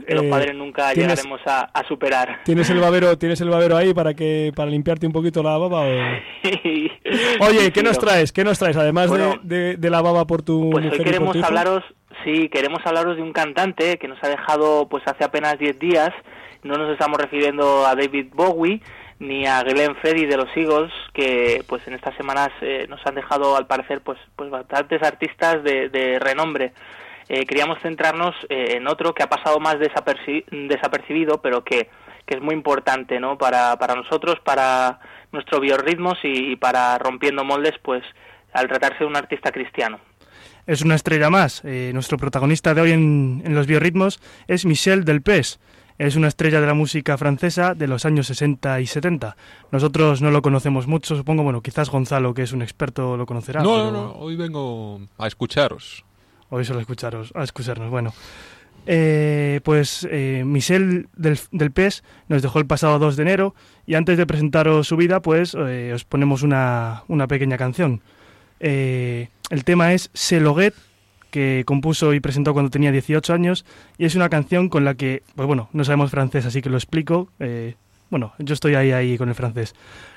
[0.06, 2.40] Que los eh, padres nunca llegaremos a, superar.
[2.44, 5.82] ¿Tienes el babero, tienes el babero ahí para que para limpiarte un poquito la baba?
[7.40, 8.32] Oye, ¿qué nos traes?
[8.32, 9.10] ¿Qué nos traes además
[9.42, 11.84] de, de, la baba por tu pues mujer hoy queremos hablaros
[12.24, 16.10] Sí, queremos hablaros de un cantante que nos ha dejado pues hace apenas 10 días.
[16.62, 18.82] No nos estamos refiriendo a David Bowie
[19.20, 23.14] ni a Glenn Freddy de los Eagles, que pues en estas semanas eh, nos han
[23.14, 26.72] dejado al parecer pues pues bastantes artistas de, renombre.
[27.28, 31.88] Eh, queríamos centrarnos eh, en otro que ha pasado más desapercibido, pero que,
[32.26, 33.38] que es muy importante ¿no?
[33.38, 34.98] para, para nosotros, para
[35.30, 38.02] nuestro biorritmos y, y para rompiendo moldes, pues
[38.52, 40.00] al tratarse de un artista cristiano
[40.66, 41.62] es una estrella más.
[41.64, 45.58] Eh, nuestro protagonista de hoy en, los biorritmos es Michel Delpech.
[46.00, 49.36] Es una estrella de la música francesa de los años 60 y 70.
[49.70, 53.62] Nosotros no lo conocemos mucho, supongo, bueno, quizás Gonzalo, que es un experto, lo conocerá.
[53.62, 56.06] No, no, no, hoy vengo a escucharos.
[56.48, 58.14] Hoy solo a escucharos, a escucharnos, bueno.
[58.86, 63.54] Eh, pues eh, Michel del, Delpech nos dejó el pasado 2 de enero
[63.86, 68.00] y antes de presentaros su vida, pues eh, os ponemos una, una pequeña canción.
[68.58, 70.72] Eh, el tema es Seloguet,
[71.30, 73.64] que compuso y presentó cuando tenía 18 años,
[73.98, 76.76] y es una canción con la que, pues bueno, no sabemos francés, así que lo
[76.76, 77.28] explico.
[77.38, 77.74] Eh,
[78.10, 79.74] bueno, yo estoy ahí, ahí con el francés.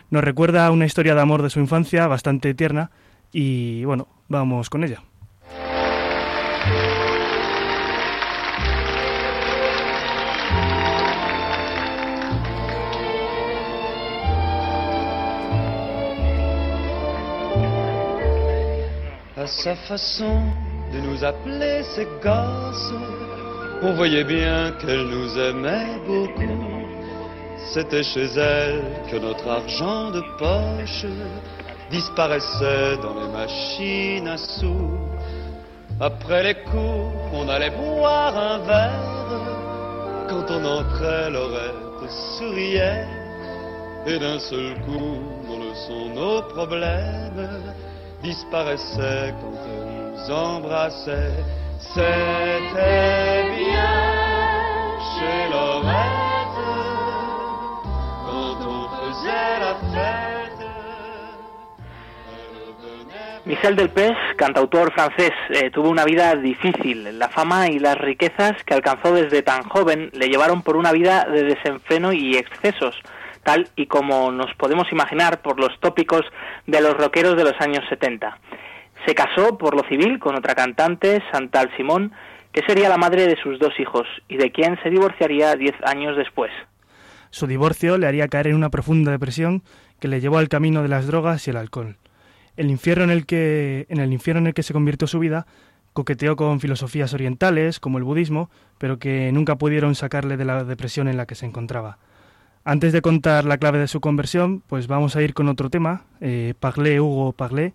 [0.09, 2.91] Nos recuerda una historia de amor de su infancia bastante tierna,
[3.31, 5.01] y bueno, vamos con ella.
[19.43, 22.93] à sa façon de nous appeler ses gosses.
[23.81, 26.83] On voyait bien qu'elle nous aimait beaucoup.
[27.73, 31.05] C'était chez elle que notre argent de poche
[31.89, 34.97] disparaissait dans les machines à sous.
[35.99, 40.27] Après les cours, on allait boire un verre.
[40.29, 43.05] Quand on entrait, Laurette souriait.
[44.05, 45.17] Et d'un seul coup,
[45.49, 47.49] on le sont nos problèmes
[48.21, 50.02] disparaissait quand elle
[63.45, 67.19] Michel Delpech, cantautor francés, eh, tuvo una vida difícil.
[67.19, 71.25] La fama y las riquezas que alcanzó desde tan joven le llevaron por una vida
[71.25, 72.95] de desenfreno y excesos
[73.43, 76.21] tal y como nos podemos imaginar por los tópicos
[76.65, 78.37] de los rockeros de los años 70.
[79.05, 82.13] Se casó por lo civil con otra cantante, Santal Simón,
[82.51, 86.15] que sería la madre de sus dos hijos y de quien se divorciaría diez años
[86.15, 86.51] después.
[87.31, 89.63] Su divorcio le haría caer en una profunda depresión
[89.99, 91.97] que le llevó al camino de las drogas y el alcohol.
[92.55, 95.47] El infierno en el que, en el infierno en el que se convirtió su vida,
[95.93, 101.07] coqueteó con filosofías orientales, como el budismo, pero que nunca pudieron sacarle de la depresión
[101.07, 101.97] en la que se encontraba.
[102.65, 106.05] Antes de contar la clave de su conversión, pues vamos a ir con otro tema,
[106.21, 107.73] eh, Parlé Hugo Parlé.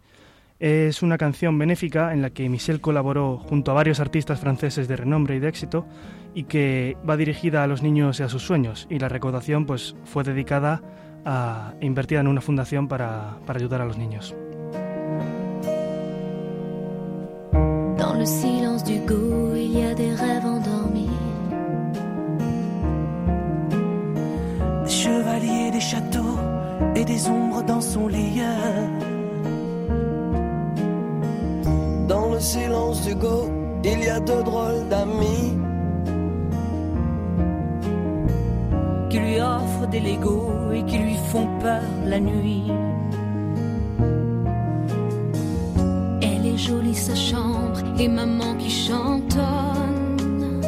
[0.61, 4.97] Es una canción benéfica en la que Michel colaboró junto a varios artistas franceses de
[4.97, 5.87] renombre y de éxito
[6.35, 8.89] y que va dirigida a los niños y a sus sueños.
[8.91, 10.83] Y la recaudación pues fue dedicada
[11.25, 14.35] a e invertida en una fundación para, para ayudar a los niños.
[32.09, 33.51] Dans le silence du go,
[33.85, 35.59] il y a deux drôles d'amis.
[39.11, 42.65] qui lui offrent des Legos et qui lui font peur la nuit.
[46.23, 50.61] Elle est jolie sa chambre et maman qui chantonne.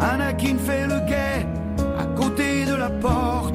[0.00, 1.46] Anakin fait le guet
[1.98, 3.51] à côté de la porte.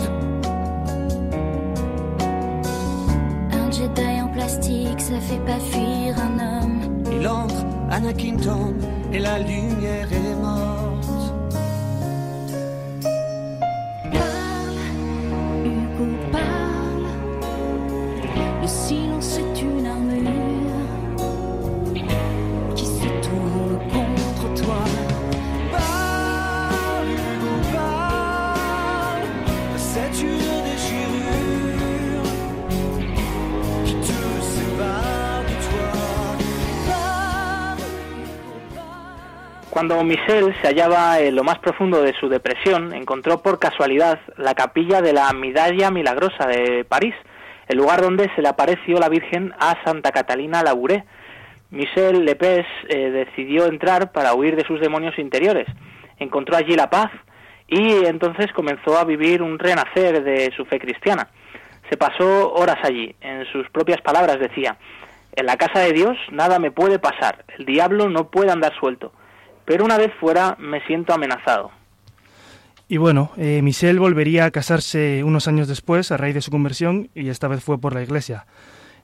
[5.07, 7.03] Ça fait pas fuir un homme.
[7.11, 8.81] Il entre, Anakin tombe
[9.13, 10.76] et la lumière est morte.
[39.87, 44.53] Cuando Michel se hallaba en lo más profundo de su depresión, encontró por casualidad la
[44.53, 47.15] capilla de la Medalla Milagrosa de París,
[47.69, 51.05] el lugar donde se le apareció la Virgen a Santa Catalina Labouré.
[51.69, 55.67] Michel Lepes eh, decidió entrar para huir de sus demonios interiores.
[56.19, 57.09] Encontró allí la paz
[57.69, 61.29] y entonces comenzó a vivir un renacer de su fe cristiana.
[61.89, 63.15] Se pasó horas allí.
[63.21, 64.75] En sus propias palabras decía,
[65.31, 69.13] en la casa de Dios nada me puede pasar, el diablo no puede andar suelto,
[69.67, 71.71] pero una vez fuera me siento amenazado.
[72.87, 77.09] Y bueno, eh, Michel volvería a casarse unos años después a raíz de su conversión
[77.13, 78.45] y esta vez fue por la iglesia.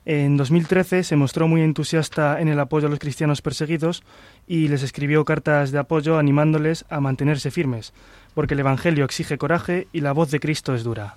[0.06, 4.02] En 2013 se mostró muy entusiasta en el apoyo a los cristianos perseguidos
[4.46, 7.92] y les escribió cartas de apoyo animándoles a mantenerse firmes,
[8.32, 11.16] porque el Evangelio exige coraje y la voz de Cristo es dura.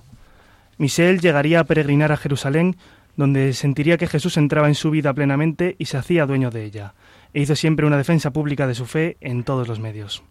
[0.78, 2.76] Michel llegaría a peregrinar a Jerusalén,
[3.18, 6.94] donde sentiría que Jesús entraba en su vida plenamente y se hacía dueño de ella,
[7.34, 10.24] e hizo siempre una defensa pública de su fe en todos los medios.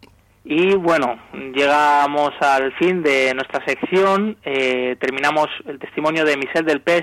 [0.45, 1.19] Y bueno,
[1.55, 4.37] llegamos al fin de nuestra sección.
[4.45, 7.03] Eh, terminamos el testimonio de Michel del Pes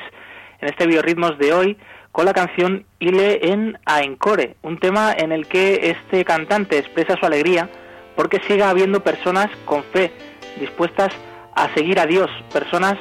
[0.61, 1.77] en este Biorritmos de hoy
[2.13, 7.25] con la canción Ile en Aencore, un tema en el que este cantante expresa su
[7.25, 7.69] alegría
[8.15, 10.11] porque siga habiendo personas con fe,
[10.59, 11.11] dispuestas
[11.55, 12.97] a seguir a Dios, personas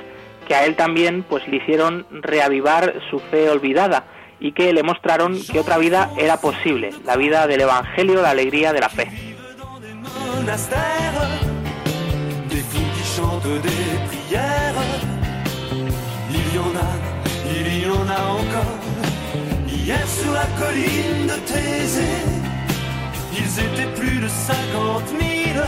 [0.46, 4.04] que a él también pues le hicieron reavivar su fe olvidada
[4.40, 8.72] y que le mostraron que otra vida era posible, la vida del Evangelio, la alegría
[8.72, 9.08] de la fe.
[23.34, 25.62] ils étaient plus de cinquante mille.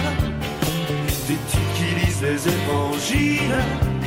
[1.27, 4.04] Des les évangiles.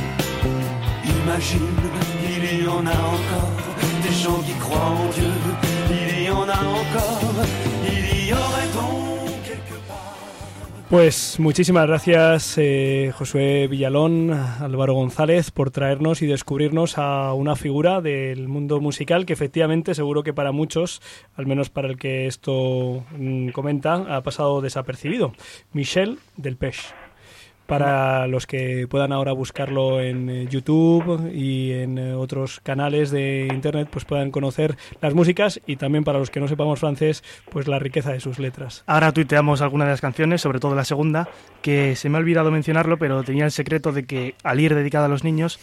[10.90, 18.00] Pues muchísimas gracias eh, Josué Villalón, Álvaro González por traernos y descubrirnos a una figura
[18.00, 21.02] del mundo musical que efectivamente seguro que para muchos,
[21.36, 25.34] al menos para el que esto mm, comenta, ha pasado desapercibido.
[25.74, 27.07] Michel del Pech.
[27.68, 33.46] Para los que puedan ahora buscarlo en eh, YouTube y en eh, otros canales de
[33.52, 37.68] internet, pues puedan conocer las músicas y también para los que no sepamos francés, pues
[37.68, 38.84] la riqueza de sus letras.
[38.86, 41.28] Ahora tuiteamos algunas de las canciones, sobre todo la segunda,
[41.60, 45.04] que se me ha olvidado mencionarlo, pero tenía el secreto de que al ir dedicada
[45.04, 45.60] a los niños,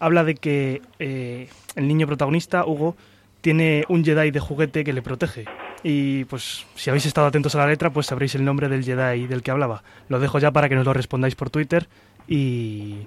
[0.00, 1.46] habla de que eh,
[1.76, 2.96] el niño protagonista, Hugo,
[3.42, 5.44] tiene un Jedi de juguete que le protege.
[5.86, 9.26] Y pues si habéis estado atentos a la letra, pues sabréis el nombre del Jedi
[9.26, 9.82] del que hablaba.
[10.08, 11.86] Lo dejo ya para que nos lo respondáis por Twitter
[12.26, 13.06] y,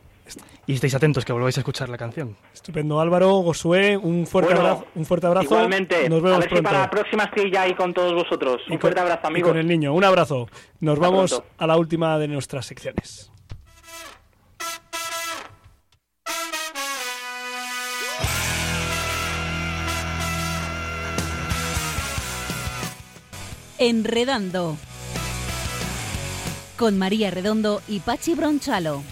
[0.67, 2.36] Y estéis atentos que volváis a escuchar la canción.
[2.53, 4.88] Estupendo, Álvaro, Josué, un fuerte Bueno, abrazo.
[4.95, 5.45] Un fuerte abrazo.
[5.45, 6.09] Igualmente.
[6.09, 6.55] Nos vemos a ver pronto.
[6.69, 8.61] si para la próxima estoy ya ahí con todos vosotros.
[8.67, 9.49] Un Y fuerte con- abrazo, y amigos.
[9.51, 10.47] con el niño, un abrazo.
[10.82, 11.47] Nos Hasta vamos pronto.
[11.57, 13.32] a la última de nuestras secciones.
[23.80, 24.78] Enredando.
[26.78, 29.03] Con María Redondo y Pachi Bronchalo.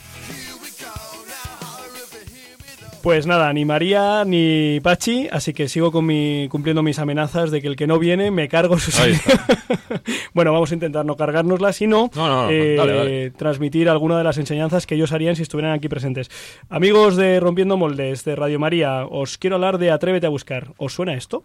[3.01, 7.61] Pues nada, ni María ni Pachi, así que sigo con mi, cumpliendo mis amenazas de
[7.61, 8.95] que el que no viene me cargo sus
[10.33, 13.31] Bueno, vamos a intentar no cargárnoslas, sino No, no, no, eh, dale, dale.
[13.31, 16.31] transmitir alguna de las enseñanzas que ellos harían si estuvieran aquí presentes.
[16.67, 20.73] Amigos de Rompiendo Moldes, de Radio María, os quiero hablar de Atrévete a buscar.
[20.77, 21.43] ¿Os suena esto?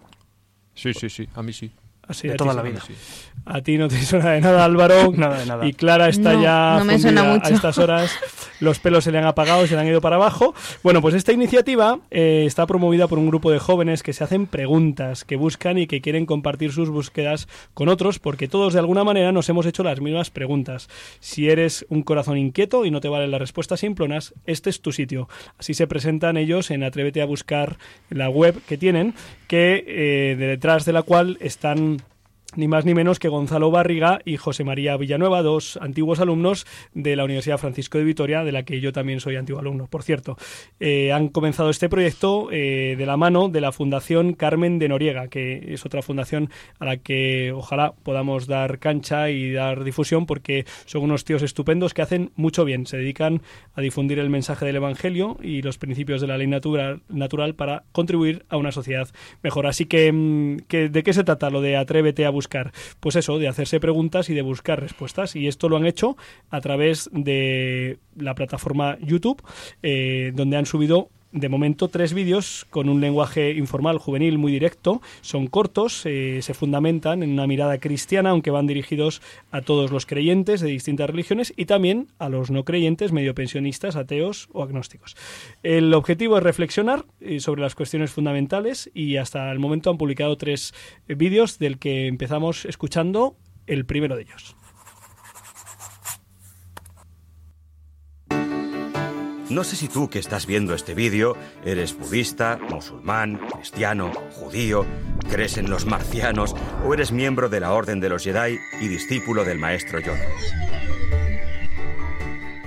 [0.74, 1.70] Sí, sí, sí, a mí sí.
[2.10, 2.82] Así, De a ti toda la vida.
[3.46, 5.12] A ti no te suena de nada, Álvaro.
[5.16, 5.66] Nada de nada.
[5.66, 7.46] Y Clara está No, ya no me fundida suena mucho.
[7.46, 8.12] a estas horas.
[8.60, 10.54] Los pelos se le han apagado, se le han ido para abajo.
[10.82, 14.46] Bueno, pues esta iniciativa eh, está promovida por un grupo de jóvenes que se hacen
[14.46, 19.02] preguntas, que buscan y que quieren compartir sus búsquedas con otros, porque todos de alguna
[19.02, 20.88] manera nos hemos hecho las mismas preguntas.
[21.20, 24.92] Si eres un corazón inquieto y no te valen las respuestas simplonas, este es tu
[24.92, 25.28] sitio.
[25.56, 27.78] Así se presentan ellos en Atrévete a buscar
[28.10, 29.14] la web que tienen,
[29.46, 31.99] que eh, de detrás de la cual están
[32.56, 37.16] ni más ni menos que Gonzalo Barriga y José María Villanueva, dos antiguos alumnos de
[37.16, 40.36] la Universidad Francisco de Vitoria, de la que yo también soy antiguo alumno, por cierto.
[40.80, 45.28] Eh, han comenzado este proyecto eh, de la mano de la Fundación Carmen de Noriega,
[45.28, 50.64] que es otra fundación a la que ojalá podamos dar cancha y dar difusión, porque
[50.86, 52.86] son unos tíos estupendos que hacen mucho bien.
[52.86, 53.42] Se dedican
[53.74, 58.44] a difundir el mensaje del Evangelio y los principios de la ley natural, para contribuir
[58.48, 59.08] a una sociedad
[59.42, 59.66] mejor.
[59.66, 62.39] Así que, mm, ¿de qué se trata lo de atrévete a buscar?
[63.00, 65.36] Pues eso, de hacerse preguntas y de buscar respuestas.
[65.36, 66.16] Y esto lo han hecho
[66.50, 69.42] a través de la plataforma YouTube,
[69.82, 75.00] eh, donde han subido de momento tres vídeos con un lenguaje informal, juvenil, muy directo.
[75.20, 80.06] Son cortos, eh, se fundamentan en una mirada cristiana, aunque van dirigidos a todos los
[80.06, 85.16] creyentes de distintas religiones y también a los no creyentes, medio pensionistas, ateos o agnósticos.
[85.62, 90.36] El objetivo es reflexionar eh, sobre las cuestiones fundamentales y hasta el momento han publicado
[90.36, 90.74] tres
[91.08, 94.56] eh, vídeos del que empezamos escuchando el primero de ellos.
[99.50, 104.86] No sé si tú que estás viendo este vídeo eres budista, musulmán, cristiano, judío,
[105.28, 106.54] crees en los marcianos
[106.86, 110.24] o eres miembro de la Orden de los Jedi y discípulo del maestro Yoda.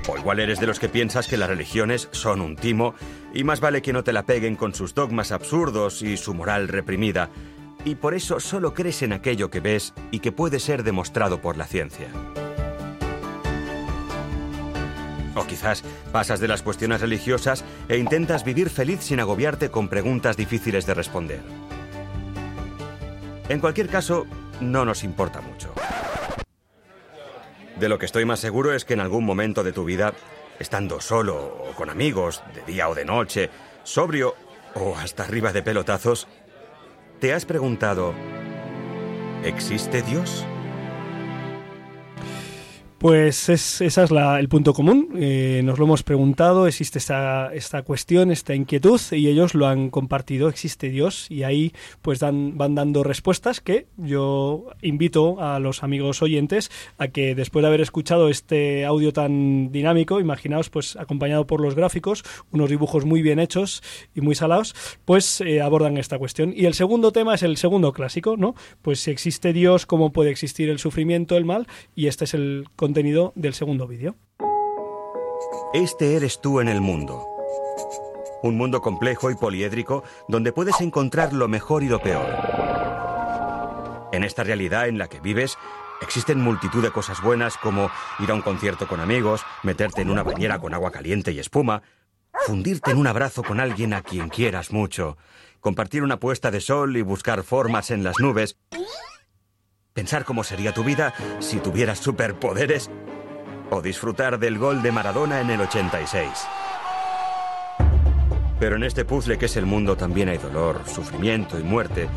[0.10, 2.96] O igual eres de los que piensas que las religiones son un timo
[3.34, 6.68] y más vale que no te la peguen con sus dogmas absurdos y su moral
[6.68, 7.30] reprimida,
[7.86, 11.56] y por eso solo crees en aquello que ves y que puede ser demostrado por
[11.56, 12.10] la ciencia.
[15.36, 20.38] O quizás pasas de las cuestiones religiosas e intentas vivir feliz sin agobiarte con preguntas
[20.38, 21.42] difíciles de responder.
[23.50, 24.26] En cualquier caso,
[24.62, 25.74] no nos importa mucho.
[27.80, 30.14] De lo que estoy más seguro es que en algún momento de tu vida,
[30.60, 33.50] estando solo o con amigos, de día o de noche,
[33.84, 34.36] sobrio
[34.76, 36.28] o hasta arriba de pelotazos,
[37.20, 38.14] te has preguntado,
[39.44, 40.46] ¿existe Dios?
[43.04, 45.10] Pues es, esa es la- el punto común.
[45.18, 49.90] Eh, nos lo hemos preguntado, existe esta, esta cuestión, esta inquietud, y ellos lo han
[49.90, 55.84] compartido, existe Dios, y ahí pues dan, van dando respuestas que yo invito a los
[55.84, 61.46] amigos oyentes a que después de haber escuchado este audio tan dinámico, imaginaos pues acompañado
[61.46, 62.24] por los gráficos,
[62.54, 63.84] unos dibujos muy bien hechos
[64.16, 66.54] y muy salados, pues eh, abordan esta cuestión.
[66.56, 68.56] Y el segundo tema es el segundo clásico, ¿no?
[68.82, 71.68] Pues si existe Dios, ¿cómo puede existir el sufrimiento, el mal?
[71.98, 73.90] Y este es el contenido del segundo.
[75.74, 77.26] Este eres tú en el mundo.
[78.44, 82.28] Un mundo complejo y poliédrico donde puedes encontrar lo mejor y lo peor.
[84.12, 85.58] En esta realidad en la que vives,
[86.04, 87.90] existen multitud de cosas buenas como
[88.20, 91.82] ir a un concierto con amigos, meterte en una bañera con agua caliente y espuma,
[92.46, 95.18] fundirte en un abrazo con alguien a quien quieras mucho,
[95.62, 98.60] compartir una puesta de sol y buscar formas en las nubes,
[99.94, 102.90] pensar cómo sería tu vida si tuvieras superpoderes
[103.70, 106.30] o disfrutar del gol de Maradona en el 86.
[108.60, 112.08] Pero en este puzzle que es el mundo también hay dolor, sufrimiento y muerte,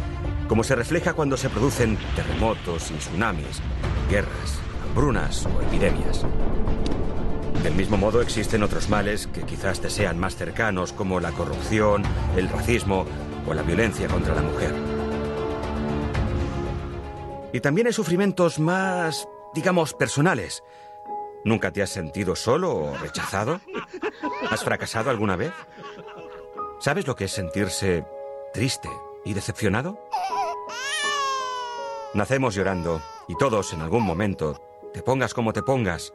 [0.48, 3.60] como se refleja cuando se producen terremotos y tsunamis,
[4.08, 6.24] guerras, hambrunas o epidemias.
[7.62, 12.04] Del mismo modo existen otros males que quizás te sean más cercanos como la corrupción,
[12.36, 13.06] el racismo
[13.46, 14.72] o la violencia contra la mujer.
[17.56, 20.62] Y también hay sufrimientos más, digamos, personales,
[21.42, 23.60] ¿Nunca te has sentido solo o rechazado?
[24.50, 25.52] ¿Has fracasado alguna vez?
[26.80, 28.04] ¿Sabes lo que es sentirse
[28.52, 28.90] triste
[29.24, 29.96] y decepcionado?
[32.12, 34.60] Nacemos llorando y todos en algún momento,
[34.92, 36.12] te pongas como te pongas,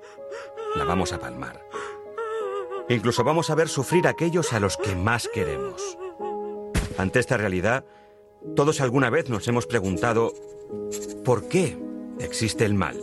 [0.76, 1.66] la vamos a palmar.
[2.90, 5.98] Incluso vamos a ver sufrir a aquellos a los que más queremos.
[6.98, 7.86] Ante esta realidad,
[8.56, 10.34] todos alguna vez nos hemos preguntado,
[11.24, 11.78] ¿por qué
[12.20, 12.98] existe el mal?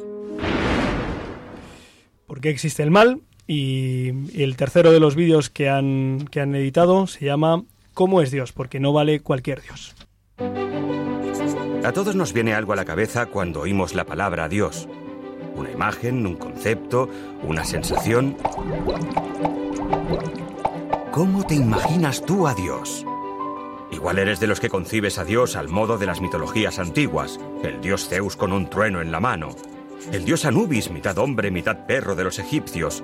[2.26, 3.20] ¿Por qué existe el mal?
[3.46, 4.10] Y
[4.40, 7.64] el tercero de los vídeos que han, que han editado se llama
[7.94, 8.52] ¿Cómo es Dios?
[8.52, 9.94] Porque no vale cualquier Dios.
[11.84, 14.88] A todos nos viene algo a la cabeza cuando oímos la palabra Dios.
[15.56, 17.08] Una imagen, un concepto,
[17.42, 18.36] una sensación.
[21.10, 23.04] ¿Cómo te imaginas tú a Dios?
[23.90, 27.80] Igual eres de los que concibes a Dios al modo de las mitologías antiguas, el
[27.80, 29.50] dios Zeus con un trueno en la mano,
[30.12, 33.02] el dios Anubis, mitad hombre, mitad perro de los egipcios,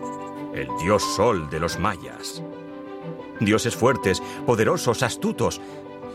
[0.55, 2.43] el dios Sol de los mayas.
[3.41, 5.61] Dioses fuertes, poderosos, astutos,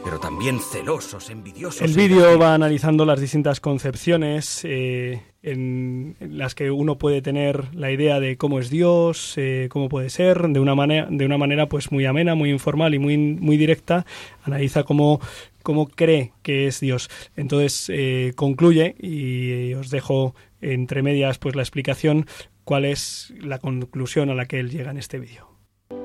[0.04, 1.82] pero también celosos, envidiosos.
[1.82, 7.74] El vídeo va analizando las distintas concepciones eh, en, en las que uno puede tener
[7.76, 11.38] la idea de cómo es Dios, eh, cómo puede ser, de una manera, de una
[11.38, 14.06] manera pues muy amena, muy informal y muy, muy directa.
[14.44, 15.20] Analiza cómo,
[15.64, 17.10] cómo cree que es Dios.
[17.36, 22.26] Entonces eh, concluye y os dejo entre medias pues la explicación
[22.64, 25.50] cuál es la conclusión a la que él llega en este vídeo.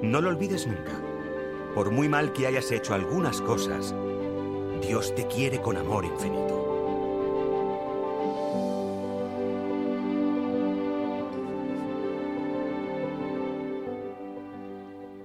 [0.03, 1.14] No lo olvides nunca.
[1.75, 3.95] Por muy mal que hayas hecho algunas cosas,
[4.81, 6.55] Dios te quiere con amor infinito.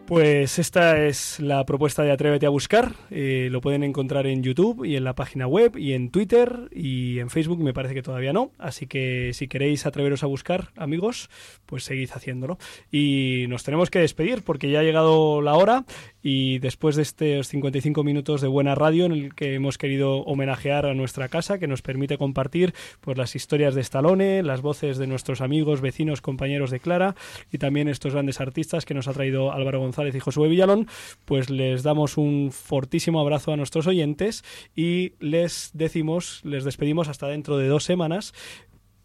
[0.10, 2.96] Pues esta es la propuesta de Atrévete a buscar.
[3.12, 7.20] Eh, lo pueden encontrar en YouTube y en la página web y en Twitter y
[7.20, 8.52] en Facebook me parece que todavía no.
[8.58, 11.30] Así que si queréis atreveros a buscar, amigos,
[11.68, 12.58] pues seguid haciéndolo.
[12.92, 15.86] Y nos tenemos que despedir porque ya ha llegado la hora
[16.22, 20.86] y después de estos 55 minutos de buena radio en el que hemos querido homenajear
[20.86, 25.08] a nuestra casa que nos permite compartir pues las historias de Stallone, las voces de
[25.08, 27.16] nuestros amigos, vecinos, compañeros de Clara
[27.52, 30.88] y también estos grandes artistas que nos ha traído Álvaro González y Josué Villalón,
[31.26, 34.44] pues les damos un fortísimo abrazo a nuestros oyentes
[34.76, 38.34] y les decimos, les despedimos hasta dentro de dos semanas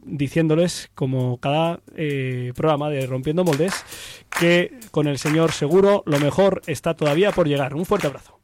[0.05, 3.85] diciéndoles, como cada eh, programa de Rompiendo Moldes,
[4.39, 7.75] que con el señor seguro lo mejor está todavía por llegar.
[7.75, 8.43] Un fuerte abrazo.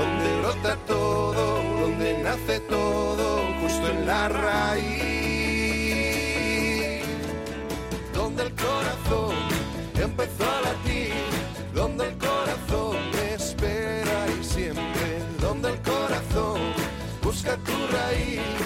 [0.00, 3.26] donde brota todo, donde nace todo,
[3.60, 4.90] justo en la raíz.
[8.14, 9.34] Donde el corazón
[9.94, 11.12] empezó a latir,
[11.74, 15.08] donde el corazón me espera y siempre,
[15.40, 16.60] donde el corazón
[17.22, 18.59] busca tu raíz